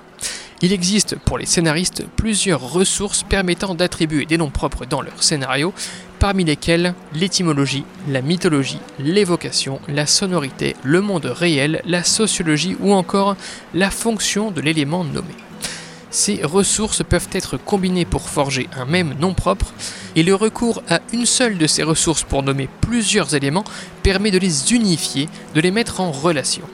il 0.62 0.72
existe 0.72 1.16
pour 1.16 1.38
les 1.38 1.46
scénaristes 1.46 2.04
plusieurs 2.16 2.60
ressources 2.60 3.24
permettant 3.24 3.74
d'attribuer 3.74 4.26
des 4.26 4.38
noms 4.38 4.50
propres 4.50 4.86
dans 4.86 5.02
leur 5.02 5.22
scénario, 5.22 5.74
parmi 6.20 6.44
lesquels 6.44 6.94
l'étymologie, 7.14 7.84
la 8.08 8.22
mythologie, 8.22 8.78
l'évocation, 9.00 9.80
la 9.88 10.06
sonorité, 10.06 10.76
le 10.84 11.00
monde 11.00 11.26
réel, 11.26 11.82
la 11.84 12.04
sociologie 12.04 12.76
ou 12.78 12.92
encore 12.92 13.36
la 13.74 13.90
fonction 13.90 14.52
de 14.52 14.60
l'élément 14.60 15.02
nommé. 15.02 15.34
Ces 16.12 16.44
ressources 16.44 17.02
peuvent 17.02 17.28
être 17.32 17.56
combinées 17.56 18.04
pour 18.04 18.28
forger 18.28 18.68
un 18.76 18.84
même 18.84 19.14
nom 19.18 19.34
propre, 19.34 19.72
et 20.14 20.22
le 20.22 20.34
recours 20.34 20.82
à 20.88 21.00
une 21.12 21.26
seule 21.26 21.58
de 21.58 21.66
ces 21.66 21.82
ressources 21.82 22.22
pour 22.22 22.42
nommer 22.44 22.68
plusieurs 22.82 23.34
éléments 23.34 23.64
permet 24.02 24.30
de 24.30 24.38
les 24.38 24.74
unifier, 24.74 25.28
de 25.54 25.60
les 25.60 25.70
mettre 25.72 26.00
en 26.00 26.12
relation. 26.12 26.68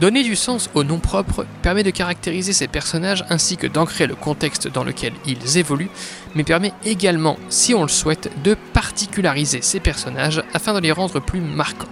Donner 0.00 0.24
du 0.24 0.34
sens 0.34 0.70
au 0.74 0.82
nom 0.82 0.98
propre 0.98 1.46
permet 1.62 1.84
de 1.84 1.90
caractériser 1.90 2.52
ces 2.52 2.66
personnages 2.66 3.24
ainsi 3.30 3.56
que 3.56 3.68
d'ancrer 3.68 4.08
le 4.08 4.16
contexte 4.16 4.66
dans 4.66 4.82
lequel 4.82 5.12
ils 5.24 5.56
évoluent, 5.56 5.90
mais 6.34 6.42
permet 6.42 6.72
également, 6.84 7.38
si 7.48 7.74
on 7.74 7.82
le 7.82 7.88
souhaite, 7.88 8.30
de 8.42 8.56
particulariser 8.72 9.62
ces 9.62 9.78
personnages 9.78 10.42
afin 10.52 10.74
de 10.74 10.80
les 10.80 10.90
rendre 10.90 11.20
plus 11.20 11.40
marquants. 11.40 11.88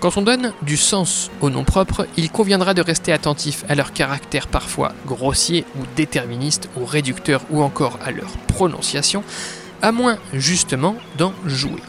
Quand 0.00 0.18
on 0.18 0.22
donne 0.22 0.52
du 0.60 0.76
sens 0.76 1.30
au 1.40 1.48
nom 1.48 1.64
propre, 1.64 2.06
il 2.18 2.30
conviendra 2.30 2.74
de 2.74 2.82
rester 2.82 3.10
attentif 3.10 3.64
à 3.70 3.74
leur 3.74 3.94
caractère 3.94 4.46
parfois 4.46 4.92
grossier 5.06 5.64
ou 5.80 5.84
déterministe 5.96 6.68
ou 6.76 6.84
réducteur 6.84 7.40
ou 7.48 7.62
encore 7.62 7.98
à 8.04 8.10
leur 8.10 8.28
prononciation, 8.48 9.24
à 9.80 9.92
moins 9.92 10.18
justement 10.34 10.96
d'en 11.16 11.32
jouer. 11.46 11.82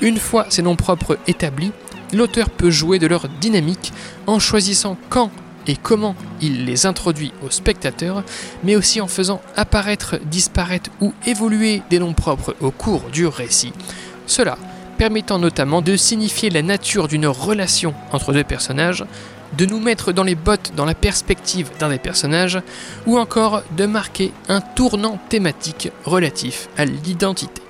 Une 0.00 0.18
fois 0.18 0.46
ces 0.48 0.62
noms 0.62 0.74
propres 0.74 1.16
établis, 1.28 1.70
l'auteur 2.14 2.50
peut 2.50 2.70
jouer 2.70 2.98
de 2.98 3.06
leur 3.06 3.28
dynamique 3.28 3.92
en 4.26 4.38
choisissant 4.38 4.96
quand 5.08 5.30
et 5.66 5.76
comment 5.76 6.14
il 6.40 6.66
les 6.66 6.86
introduit 6.86 7.32
au 7.42 7.50
spectateur, 7.50 8.22
mais 8.62 8.76
aussi 8.76 9.00
en 9.00 9.08
faisant 9.08 9.40
apparaître, 9.56 10.18
disparaître 10.24 10.90
ou 11.00 11.12
évoluer 11.26 11.82
des 11.90 11.98
noms 11.98 12.12
propres 12.12 12.54
au 12.60 12.70
cours 12.70 13.04
du 13.12 13.26
récit. 13.26 13.72
Cela 14.26 14.58
permettant 14.98 15.38
notamment 15.38 15.82
de 15.82 15.96
signifier 15.96 16.50
la 16.50 16.62
nature 16.62 17.08
d'une 17.08 17.26
relation 17.26 17.94
entre 18.12 18.32
deux 18.32 18.44
personnages, 18.44 19.04
de 19.56 19.66
nous 19.66 19.80
mettre 19.80 20.12
dans 20.12 20.24
les 20.24 20.34
bottes 20.34 20.72
dans 20.76 20.84
la 20.84 20.94
perspective 20.94 21.70
d'un 21.78 21.88
des 21.88 21.98
personnages, 21.98 22.60
ou 23.06 23.18
encore 23.18 23.62
de 23.76 23.86
marquer 23.86 24.32
un 24.48 24.60
tournant 24.60 25.18
thématique 25.28 25.90
relatif 26.04 26.68
à 26.76 26.84
l'identité. 26.84 27.63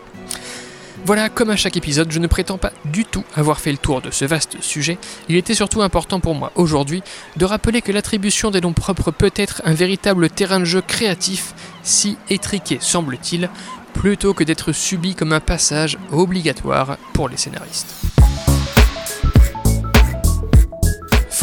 Voilà, 1.07 1.29
comme 1.29 1.51
à 1.51 1.57
chaque 1.57 1.77
épisode, 1.77 2.11
je 2.11 2.19
ne 2.19 2.27
prétends 2.27 2.57
pas 2.57 2.73
du 2.87 3.05
tout 3.05 3.25
avoir 3.35 3.61
fait 3.61 3.71
le 3.71 3.77
tour 3.77 4.01
de 4.01 4.11
ce 4.11 4.25
vaste 4.25 4.63
sujet. 4.63 4.97
Il 5.29 5.37
était 5.37 5.55
surtout 5.55 5.83
important 5.83 6.19
pour 6.19 6.35
moi 6.35 6.51
aujourd'hui 6.55 7.03
de 7.37 7.45
rappeler 7.45 7.83
que 7.83 7.93
l'attribution 7.93 8.51
des 8.51 8.63
noms 8.63 8.73
propres 8.73 9.11
peut 9.11 9.33
être 9.37 9.61
un 9.67 9.75
véritable 9.75 10.31
terrain 10.31 10.61
de 10.61 10.65
jeu 10.65 10.81
créatif, 10.81 11.55
si 11.83 12.17
étriqué 12.31 12.79
semble-t-il, 12.81 13.51
plutôt 13.93 14.33
que 14.33 14.45
d'être 14.45 14.73
subi 14.73 15.15
comme 15.15 15.35
un 15.35 15.41
passage 15.41 15.99
obligatoire 16.11 16.97
pour 17.13 17.29
les 17.29 17.37
scénaristes. 17.37 17.95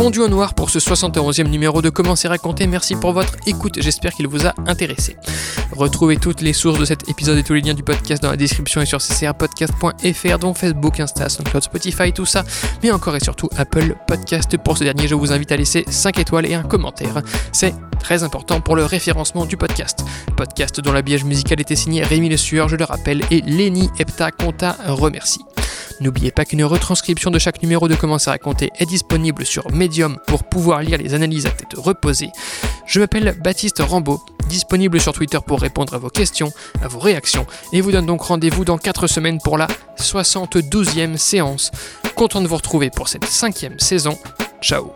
Fondu 0.02 0.18
au 0.18 0.28
noir 0.28 0.56
pour 0.56 0.72
ce 0.72 0.80
71e 0.80 1.48
numéro 1.48 1.84
de 1.84 1.92
Comment 1.92 2.16
c'est 2.16 2.28
raconté. 2.28 2.66
Merci 2.66 2.96
pour 2.96 3.14
votre 3.14 3.36
écoute, 3.46 3.76
j'espère 3.80 4.14
qu'il 4.14 4.26
vous 4.26 4.48
a 4.48 4.56
intéressé. 4.66 5.16
Retrouvez 5.74 6.18
toutes 6.18 6.42
les 6.42 6.54
sources 6.54 6.80
de 6.80 6.86
cet 6.86 7.08
épisode 7.08 7.38
et 7.38 7.44
tous 7.44 7.54
les 7.54 7.62
liens 7.62 7.76
du 7.76 7.84
podcast 7.84 8.24
dans 8.24 8.32
la 8.32 8.36
description 8.36 8.82
et 8.82 8.88
sur 8.88 8.98
ccrpodcast.fr, 8.98 10.40
dont 10.40 10.56
Facebook, 10.56 11.00
Insta, 11.00 11.30
SoundCloud, 11.30 11.62
Spotify, 11.62 12.12
tout 12.12 12.26
ça, 12.26 12.44
mais 12.82 12.90
encore 12.90 13.16
et 13.16 13.20
surtout 13.20 13.48
Apple 13.56 13.96
Podcast. 14.08 14.58
Pour 14.58 14.76
ce 14.76 14.86
dernier, 14.86 15.08
je 15.08 15.14
vous 15.14 15.34
invite 15.34 15.52
à 15.52 15.58
laisser 15.58 15.86
5 15.88 16.18
étoiles 16.18 16.48
et 16.48 16.56
un 16.56 16.64
commentaire. 16.64 17.22
C'est 17.52 17.76
très 18.00 18.24
important 18.24 18.60
pour 18.60 18.76
le 18.76 18.86
référencement 18.86 19.46
du 19.46 19.56
podcast. 19.56 20.04
Podcast 20.36 20.82
dont 20.82 20.94
l'habillage 20.94 21.26
musical 21.26 21.62
était 21.62 21.76
signé 21.76 22.02
Rémi 22.02 22.28
Le 22.28 22.38
Sueur, 22.38 22.70
je 22.70 22.76
le 22.76 22.86
rappelle, 22.86 23.22
et 23.30 23.42
Lenny 23.42 23.92
Epta 24.00 24.32
Conta 24.32 24.78
remercie. 24.88 25.46
N'oubliez 26.02 26.32
pas 26.32 26.46
qu'une 26.46 26.64
retranscription 26.64 27.30
de 27.30 27.38
chaque 27.38 27.62
numéro 27.62 27.88
de 27.88 27.94
Comment 27.96 28.18
à 28.18 28.32
raconter 28.32 28.72
est 28.80 28.88
disponible 28.88 29.46
sur 29.46 29.72
Medium 29.72 30.18
pour 30.26 30.44
pouvoir 30.44 30.82
lire 30.82 30.98
les 30.98 31.14
analyses 31.14 31.46
à 31.46 31.52
tête 31.52 31.76
reposée. 31.76 32.32
Je 32.88 33.00
m'appelle 33.00 33.38
Baptiste 33.40 33.84
Rambaud, 33.88 34.20
disponible 34.50 35.00
sur 35.00 35.14
Twitter 35.14 35.38
pour 35.46 35.62
répondre 35.62 35.94
à 35.94 36.00
vos 36.00 36.10
questions, 36.10 36.52
à 36.82 36.88
vos 36.88 36.98
réactions, 36.98 37.46
et 37.72 37.82
vous 37.82 37.92
donne 37.92 38.08
donc 38.08 38.22
rendez-vous 38.24 38.66
dans 38.66 38.80
4 38.80 39.06
semaines 39.06 39.40
pour 39.44 39.60
la 39.60 39.68
72e 40.00 41.18
séance. 41.18 41.70
Content 42.16 42.42
de 42.42 42.48
vous 42.48 42.56
retrouver 42.56 42.90
pour 42.90 43.08
cette 43.08 43.26
cinquième 43.26 43.80
saison. 43.80 44.18
Ciao 44.60 44.94